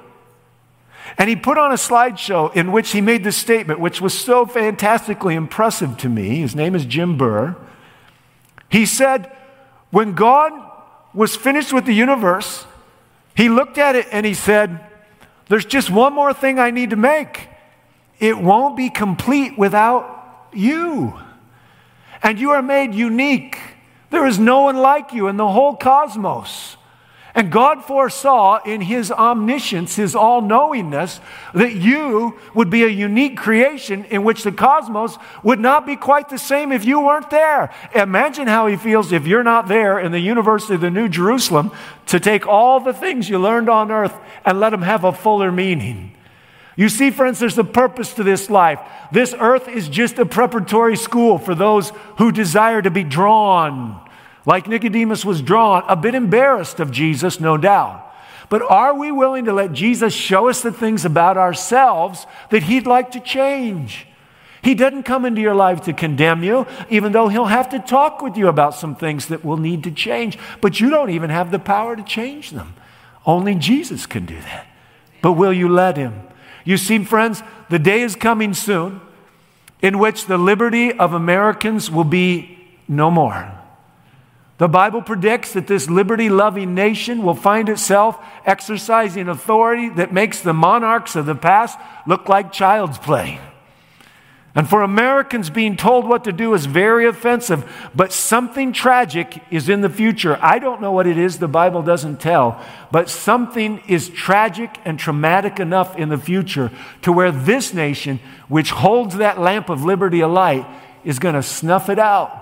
And 1.16 1.30
he 1.30 1.37
put 1.37 1.56
on 1.56 1.70
a 1.70 1.76
slideshow 1.76 2.54
in 2.54 2.72
which 2.72 2.90
he 2.90 3.00
made 3.00 3.22
this 3.22 3.37
statement, 3.37 3.78
which 3.78 4.00
was 4.00 4.12
so 4.12 4.44
fantastically 4.44 5.37
impressive 5.37 5.96
to 5.98 6.08
me. 6.08 6.40
His 6.40 6.56
name 6.56 6.74
is 6.74 6.84
Jim 6.84 7.16
Burr. 7.16 7.56
He 8.68 8.84
said, 8.84 9.30
When 9.90 10.14
God 10.14 10.52
was 11.14 11.37
finished 11.37 11.72
with 11.72 11.87
the 11.87 11.94
universe, 11.94 12.66
he 13.37 13.48
looked 13.48 13.78
at 13.78 13.94
it 13.94 14.08
and 14.11 14.26
he 14.26 14.34
said, 14.34 14.80
There's 15.46 15.64
just 15.64 15.90
one 15.90 16.12
more 16.12 16.34
thing 16.34 16.58
I 16.58 16.72
need 16.72 16.90
to 16.90 16.96
make. 16.96 17.48
It 18.18 18.37
won't 18.37 18.76
be 18.76 18.90
complete 18.90 19.56
without 19.56 20.48
you. 20.52 21.18
And 22.20 22.40
you 22.40 22.50
are 22.50 22.62
made 22.62 22.96
unique. 22.96 23.58
There 24.11 24.27
is 24.27 24.38
no 24.38 24.62
one 24.62 24.77
like 24.77 25.12
you 25.12 25.29
in 25.29 25.37
the 25.37 25.49
whole 25.49 25.77
cosmos. 25.77 26.77
And 27.35 27.53
God 27.53 27.85
foresaw 27.85 28.59
in 28.64 28.81
His 28.81 29.12
omniscience, 29.12 29.94
His 29.94 30.16
all 30.16 30.40
knowingness, 30.40 31.21
that 31.55 31.75
you 31.75 32.37
would 32.53 32.68
be 32.68 32.83
a 32.83 32.88
unique 32.88 33.37
creation 33.37 34.05
in 34.07 34.25
which 34.25 34.42
the 34.42 34.51
cosmos 34.51 35.18
would 35.44 35.61
not 35.61 35.87
be 35.87 35.94
quite 35.94 36.31
the 36.31 36.38
same 36.38 36.73
if 36.73 36.85
you 36.85 37.01
weren't 37.01 37.31
there. 37.31 37.73
Imagine 37.94 38.49
how 38.49 38.66
He 38.66 38.77
feels 38.77 39.12
if 39.12 39.27
you're 39.27 39.44
not 39.44 39.68
there 39.68 40.01
in 40.01 40.11
the 40.11 40.18
University 40.18 40.75
of 40.75 40.81
the 40.81 40.90
New 40.90 41.09
Jerusalem 41.09 41.71
to 42.07 42.18
take 42.18 42.47
all 42.47 42.81
the 42.81 42.94
things 42.94 43.29
you 43.29 43.38
learned 43.38 43.68
on 43.68 43.92
earth 43.92 44.18
and 44.44 44.59
let 44.59 44.71
them 44.71 44.83
have 44.83 45.05
a 45.05 45.12
fuller 45.12 45.53
meaning. 45.53 46.17
You 46.79 46.88
see, 46.88 47.11
friends, 47.11 47.38
there's 47.38 47.59
a 47.59 47.64
purpose 47.64 48.14
to 48.14 48.23
this 48.23 48.49
life. 48.49 48.81
This 49.12 49.35
earth 49.38 49.69
is 49.69 49.88
just 49.88 50.19
a 50.19 50.25
preparatory 50.25 50.97
school 50.97 51.37
for 51.37 51.55
those 51.55 51.93
who 52.17 52.33
desire 52.33 52.81
to 52.81 52.91
be 52.91 53.05
drawn 53.05 54.01
like 54.49 54.67
Nicodemus 54.67 55.27
was 55.27 55.43
drawn, 55.43 55.85
a 55.88 55.95
bit 55.95 56.14
embarrassed 56.14 56.81
of 56.81 56.91
Jesus, 56.91 57.38
no 57.38 57.59
doubt. 57.59 58.03
But 58.49 58.62
are 58.62 58.95
we 58.95 59.12
willing 59.12 59.45
to 59.45 59.53
let 59.53 59.75
Jesus 59.75 60.14
show 60.14 60.49
us 60.49 60.62
the 60.62 60.73
things 60.73 61.05
about 61.05 61.37
ourselves 61.37 62.27
that 62.49 62.62
He'd 62.62 62.87
like 62.87 63.11
to 63.11 63.21
change? 63.21 64.07
He 64.62 64.75
doesn't 64.75 65.03
come 65.03 65.27
into 65.27 65.43
your 65.43 65.55
life 65.55 65.83
to 65.83 65.93
condemn 65.93 66.43
you, 66.43 66.67
even 66.88 67.12
though 67.12 67.29
He'll 67.29 67.45
have 67.45 67.69
to 67.69 67.79
talk 67.79 68.23
with 68.23 68.38
you 68.38 68.49
about 68.49 68.75
some 68.75 68.97
things 68.97 69.27
that 69.27 69.45
will 69.45 69.59
need 69.59 69.85
to 69.85 69.91
change. 69.91 70.38
But 70.62 70.81
you 70.81 70.88
don't 70.88 71.11
even 71.11 71.29
have 71.29 71.51
the 71.51 71.59
power 71.59 71.95
to 71.95 72.03
change 72.03 72.53
them. 72.53 72.73
Only 73.27 73.55
Jesus 73.55 74.07
can 74.07 74.25
do 74.25 74.41
that. 74.41 74.67
But 75.21 75.33
will 75.33 75.53
you 75.53 75.69
let 75.69 75.99
Him? 75.99 76.23
You 76.68 76.76
see, 76.76 77.02
friends, 77.02 77.42
the 77.70 77.78
day 77.78 78.02
is 78.02 78.14
coming 78.14 78.52
soon 78.52 79.00
in 79.81 79.98
which 79.98 80.26
the 80.26 80.37
liberty 80.37 80.92
of 80.92 81.14
Americans 81.14 81.90
will 81.90 82.04
be 82.04 82.59
no 82.87 83.11
more. 83.11 83.50
The 84.59 84.68
Bible 84.68 85.00
predicts 85.00 85.54
that 85.54 85.66
this 85.66 85.88
liberty 85.88 86.28
loving 86.28 86.74
nation 86.74 87.22
will 87.22 87.35
find 87.35 87.70
itself 87.70 88.22
exercising 88.44 89.31
authority 89.31 89.88
that 89.88 90.12
makes 90.12 90.42
the 90.42 90.52
monarchs 90.52 91.16
of 91.16 91.24
the 91.24 91.35
past 91.35 91.78
look 92.07 92.28
like 92.28 92.52
child's 92.52 92.98
play. 92.98 93.40
And 94.54 94.68
for 94.68 94.82
Americans, 94.82 95.50
being 95.50 95.76
told 95.76 96.08
what 96.08 96.24
to 96.24 96.32
do 96.32 96.54
is 96.54 96.66
very 96.66 97.06
offensive, 97.06 97.70
but 97.94 98.12
something 98.12 98.72
tragic 98.72 99.42
is 99.50 99.68
in 99.68 99.82
the 99.82 99.90
future. 99.90 100.38
I 100.40 100.58
don't 100.58 100.80
know 100.80 100.90
what 100.90 101.06
it 101.06 101.18
is, 101.18 101.38
the 101.38 101.46
Bible 101.46 101.82
doesn't 101.82 102.18
tell, 102.18 102.61
but 102.90 103.08
something 103.08 103.82
is 103.87 104.08
tragic 104.08 104.78
and 104.84 104.98
traumatic 104.98 105.61
enough 105.61 105.96
in 105.96 106.08
the 106.08 106.18
future 106.18 106.72
to 107.02 107.12
where 107.12 107.30
this 107.30 107.74
nation, 107.74 108.20
which 108.48 108.70
holds 108.70 109.16
that 109.18 109.38
lamp 109.38 109.68
of 109.68 109.84
liberty 109.84 110.20
alight, 110.20 110.66
is 111.04 111.18
going 111.18 111.34
to 111.34 111.42
snuff 111.42 111.88
it 111.88 111.98
out 111.98 112.32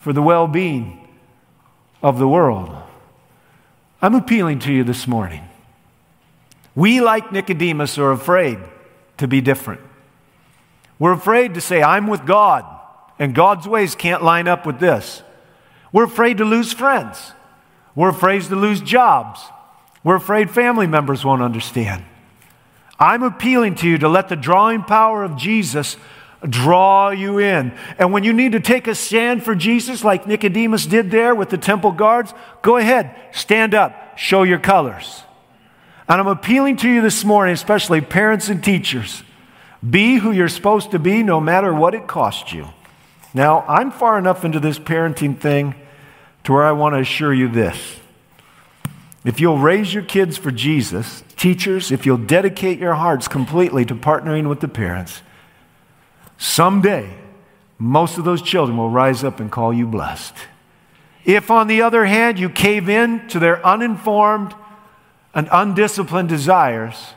for 0.00 0.12
the 0.12 0.22
well 0.22 0.46
being 0.46 1.06
of 2.02 2.18
the 2.18 2.28
world. 2.28 2.74
I'm 4.00 4.14
appealing 4.14 4.60
to 4.60 4.72
you 4.72 4.84
this 4.84 5.06
morning. 5.06 5.44
We, 6.74 7.00
like 7.00 7.30
Nicodemus, 7.30 7.98
are 7.98 8.10
afraid 8.10 8.58
to 9.18 9.28
be 9.28 9.40
different. 9.40 9.80
We're 10.98 11.12
afraid 11.12 11.54
to 11.54 11.60
say, 11.60 11.82
I'm 11.82 12.06
with 12.06 12.26
God, 12.26 12.64
and 13.18 13.34
God's 13.34 13.66
ways 13.66 13.94
can't 13.94 14.22
line 14.22 14.48
up 14.48 14.66
with 14.66 14.78
this. 14.78 15.22
We're 15.92 16.04
afraid 16.04 16.38
to 16.38 16.44
lose 16.44 16.72
friends. 16.72 17.32
We're 17.94 18.10
afraid 18.10 18.42
to 18.42 18.56
lose 18.56 18.80
jobs. 18.80 19.40
We're 20.04 20.16
afraid 20.16 20.50
family 20.50 20.86
members 20.86 21.24
won't 21.24 21.42
understand. 21.42 22.04
I'm 22.98 23.22
appealing 23.22 23.74
to 23.76 23.88
you 23.88 23.98
to 23.98 24.08
let 24.08 24.28
the 24.28 24.36
drawing 24.36 24.84
power 24.84 25.22
of 25.22 25.36
Jesus 25.36 25.96
draw 26.48 27.10
you 27.10 27.38
in. 27.38 27.76
And 27.98 28.12
when 28.12 28.24
you 28.24 28.32
need 28.32 28.52
to 28.52 28.60
take 28.60 28.86
a 28.86 28.94
stand 28.94 29.44
for 29.44 29.54
Jesus, 29.54 30.02
like 30.04 30.26
Nicodemus 30.26 30.86
did 30.86 31.10
there 31.10 31.34
with 31.34 31.50
the 31.50 31.58
temple 31.58 31.92
guards, 31.92 32.32
go 32.62 32.76
ahead, 32.76 33.14
stand 33.32 33.74
up, 33.74 34.18
show 34.18 34.42
your 34.42 34.58
colors. 34.58 35.22
And 36.08 36.20
I'm 36.20 36.26
appealing 36.26 36.76
to 36.78 36.88
you 36.88 37.00
this 37.00 37.24
morning, 37.24 37.54
especially 37.54 38.00
parents 38.00 38.48
and 38.48 38.62
teachers 38.62 39.22
be 39.88 40.16
who 40.16 40.30
you're 40.30 40.48
supposed 40.48 40.92
to 40.92 40.98
be 40.98 41.22
no 41.22 41.40
matter 41.40 41.74
what 41.74 41.94
it 41.94 42.06
costs 42.06 42.52
you. 42.52 42.68
Now, 43.34 43.64
I'm 43.66 43.90
far 43.90 44.18
enough 44.18 44.44
into 44.44 44.60
this 44.60 44.78
parenting 44.78 45.38
thing 45.38 45.74
to 46.44 46.52
where 46.52 46.64
I 46.64 46.72
want 46.72 46.94
to 46.94 47.00
assure 47.00 47.32
you 47.32 47.48
this. 47.48 47.98
If 49.24 49.40
you'll 49.40 49.58
raise 49.58 49.94
your 49.94 50.02
kids 50.02 50.36
for 50.36 50.50
Jesus, 50.50 51.22
teachers, 51.36 51.90
if 51.90 52.04
you'll 52.04 52.16
dedicate 52.16 52.78
your 52.78 52.94
hearts 52.94 53.28
completely 53.28 53.84
to 53.86 53.94
partnering 53.94 54.48
with 54.48 54.60
the 54.60 54.68
parents, 54.68 55.22
Someday, 56.42 57.08
most 57.78 58.18
of 58.18 58.24
those 58.24 58.42
children 58.42 58.76
will 58.76 58.90
rise 58.90 59.22
up 59.22 59.38
and 59.38 59.48
call 59.48 59.72
you 59.72 59.86
blessed. 59.86 60.34
If, 61.24 61.52
on 61.52 61.68
the 61.68 61.82
other 61.82 62.04
hand, 62.04 62.40
you 62.40 62.50
cave 62.50 62.88
in 62.88 63.28
to 63.28 63.38
their 63.38 63.64
uninformed 63.64 64.52
and 65.32 65.48
undisciplined 65.52 66.28
desires, 66.28 67.14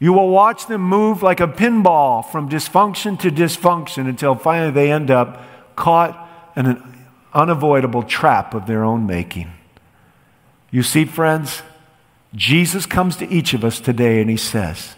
you 0.00 0.12
will 0.12 0.28
watch 0.28 0.66
them 0.66 0.82
move 0.82 1.22
like 1.22 1.40
a 1.40 1.48
pinball 1.48 2.24
from 2.24 2.48
dysfunction 2.48 3.18
to 3.20 3.30
dysfunction 3.30 4.08
until 4.08 4.34
finally 4.34 4.70
they 4.70 4.92
end 4.92 5.10
up 5.10 5.42
caught 5.74 6.28
in 6.56 6.66
an 6.66 7.06
unavoidable 7.34 8.02
trap 8.02 8.54
of 8.54 8.66
their 8.66 8.84
own 8.84 9.06
making. 9.06 9.50
You 10.70 10.82
see, 10.82 11.04
friends, 11.04 11.62
Jesus 12.34 12.86
comes 12.86 13.16
to 13.16 13.28
each 13.28 13.54
of 13.54 13.64
us 13.64 13.80
today 13.80 14.20
and 14.20 14.30
he 14.30 14.36
says, 14.36 14.94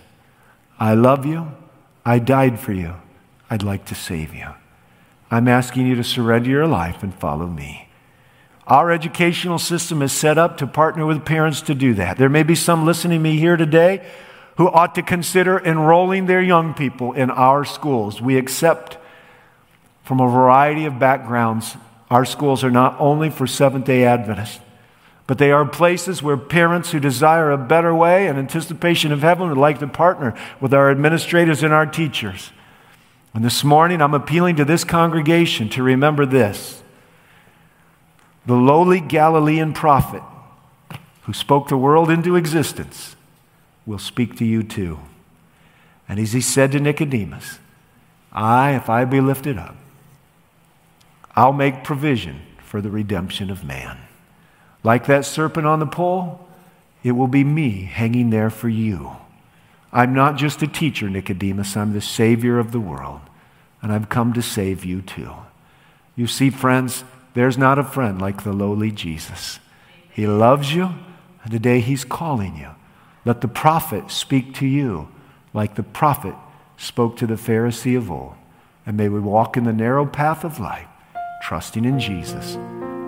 I 0.78 0.94
love 0.94 1.24
you, 1.24 1.52
I 2.04 2.18
died 2.18 2.58
for 2.58 2.72
you. 2.72 2.94
I'd 3.48 3.62
like 3.62 3.84
to 3.86 3.94
save 3.94 4.34
you. 4.34 4.48
I'm 5.30 5.48
asking 5.48 5.86
you 5.86 5.94
to 5.94 6.04
surrender 6.04 6.50
your 6.50 6.66
life 6.66 7.02
and 7.02 7.14
follow 7.14 7.46
me. 7.46 7.88
Our 8.66 8.90
educational 8.90 9.58
system 9.58 10.02
is 10.02 10.12
set 10.12 10.38
up 10.38 10.58
to 10.58 10.66
partner 10.66 11.06
with 11.06 11.24
parents 11.24 11.60
to 11.62 11.74
do 11.74 11.94
that. 11.94 12.18
There 12.18 12.28
may 12.28 12.42
be 12.42 12.54
some 12.54 12.84
listening 12.84 13.18
to 13.18 13.22
me 13.22 13.38
here 13.38 13.56
today 13.56 14.04
who 14.60 14.68
ought 14.68 14.94
to 14.94 15.00
consider 15.02 15.58
enrolling 15.58 16.26
their 16.26 16.42
young 16.42 16.74
people 16.74 17.14
in 17.14 17.30
our 17.30 17.64
schools. 17.64 18.20
We 18.20 18.36
accept 18.36 18.98
from 20.02 20.20
a 20.20 20.28
variety 20.28 20.84
of 20.84 20.98
backgrounds. 20.98 21.78
Our 22.10 22.26
schools 22.26 22.62
are 22.62 22.70
not 22.70 22.94
only 23.00 23.30
for 23.30 23.46
Seventh 23.46 23.86
day 23.86 24.04
Adventists, 24.04 24.60
but 25.26 25.38
they 25.38 25.50
are 25.50 25.64
places 25.64 26.22
where 26.22 26.36
parents 26.36 26.90
who 26.90 27.00
desire 27.00 27.50
a 27.50 27.56
better 27.56 27.94
way 27.94 28.26
and 28.26 28.38
anticipation 28.38 29.12
of 29.12 29.22
heaven 29.22 29.48
would 29.48 29.56
like 29.56 29.78
to 29.78 29.88
partner 29.88 30.38
with 30.60 30.74
our 30.74 30.90
administrators 30.90 31.62
and 31.62 31.72
our 31.72 31.86
teachers. 31.86 32.50
And 33.32 33.42
this 33.42 33.64
morning, 33.64 34.02
I'm 34.02 34.12
appealing 34.12 34.56
to 34.56 34.66
this 34.66 34.84
congregation 34.84 35.70
to 35.70 35.82
remember 35.82 36.26
this. 36.26 36.82
The 38.44 38.56
lowly 38.56 39.00
Galilean 39.00 39.72
prophet 39.72 40.22
who 41.22 41.32
spoke 41.32 41.68
the 41.68 41.78
world 41.78 42.10
into 42.10 42.36
existence 42.36 43.16
will 43.86 43.98
speak 43.98 44.36
to 44.38 44.44
you 44.44 44.62
too. 44.62 44.98
And 46.08 46.18
as 46.18 46.32
he 46.32 46.40
said 46.40 46.72
to 46.72 46.80
Nicodemus, 46.80 47.58
I, 48.32 48.74
if 48.74 48.88
I 48.88 49.04
be 49.04 49.20
lifted 49.20 49.58
up, 49.58 49.76
I'll 51.36 51.52
make 51.52 51.84
provision 51.84 52.42
for 52.62 52.80
the 52.80 52.90
redemption 52.90 53.50
of 53.50 53.64
man. 53.64 53.98
Like 54.82 55.06
that 55.06 55.24
serpent 55.24 55.66
on 55.66 55.80
the 55.80 55.86
pole, 55.86 56.46
it 57.02 57.12
will 57.12 57.28
be 57.28 57.44
me 57.44 57.84
hanging 57.84 58.30
there 58.30 58.50
for 58.50 58.68
you. 58.68 59.16
I'm 59.92 60.14
not 60.14 60.36
just 60.36 60.62
a 60.62 60.66
teacher, 60.66 61.08
Nicodemus. 61.08 61.76
I'm 61.76 61.92
the 61.92 62.00
Savior 62.00 62.58
of 62.58 62.72
the 62.72 62.80
world. 62.80 63.20
And 63.82 63.92
I've 63.92 64.08
come 64.08 64.32
to 64.34 64.42
save 64.42 64.84
you 64.84 65.02
too. 65.02 65.32
You 66.14 66.26
see, 66.26 66.50
friends, 66.50 67.04
there's 67.34 67.56
not 67.56 67.78
a 67.78 67.84
friend 67.84 68.20
like 68.20 68.44
the 68.44 68.52
lowly 68.52 68.90
Jesus. 68.90 69.58
He 70.10 70.26
loves 70.26 70.74
you, 70.74 70.90
and 71.42 71.50
today 71.50 71.80
He's 71.80 72.04
calling 72.04 72.56
you. 72.56 72.70
Let 73.30 73.42
the 73.42 73.46
prophet 73.46 74.10
speak 74.10 74.54
to 74.54 74.66
you 74.66 75.06
like 75.54 75.76
the 75.76 75.84
prophet 75.84 76.34
spoke 76.76 77.16
to 77.18 77.28
the 77.28 77.36
Pharisee 77.36 77.96
of 77.96 78.10
old. 78.10 78.34
And 78.84 78.96
may 78.96 79.08
we 79.08 79.20
walk 79.20 79.56
in 79.56 79.62
the 79.62 79.72
narrow 79.72 80.04
path 80.04 80.42
of 80.42 80.58
life, 80.58 80.88
trusting 81.40 81.84
in 81.84 82.00
Jesus. 82.00 82.56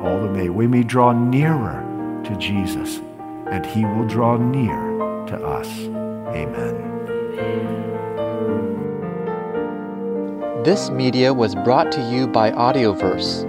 All 0.00 0.22
the 0.22 0.32
way 0.32 0.48
we 0.48 0.68
may 0.68 0.84
draw 0.84 1.10
nearer 1.10 1.82
to 2.22 2.36
Jesus, 2.36 3.00
and 3.50 3.66
he 3.66 3.84
will 3.84 4.06
draw 4.06 4.36
near 4.36 5.26
to 5.26 5.44
us. 5.44 5.68
Amen. 6.36 6.76
This 10.62 10.88
media 10.88 11.34
was 11.34 11.56
brought 11.56 11.90
to 11.90 12.10
you 12.12 12.28
by 12.28 12.52
Audioverse, 12.52 13.42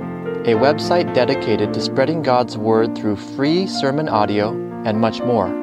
a 0.48 0.56
website 0.56 1.14
dedicated 1.14 1.72
to 1.76 1.80
spreading 1.80 2.24
God's 2.24 2.58
Word 2.58 2.98
through 2.98 3.18
free 3.18 3.68
sermon 3.68 4.10
audio 4.10 4.54
and 4.86 5.00
much 5.00 5.22
more. 5.22 5.63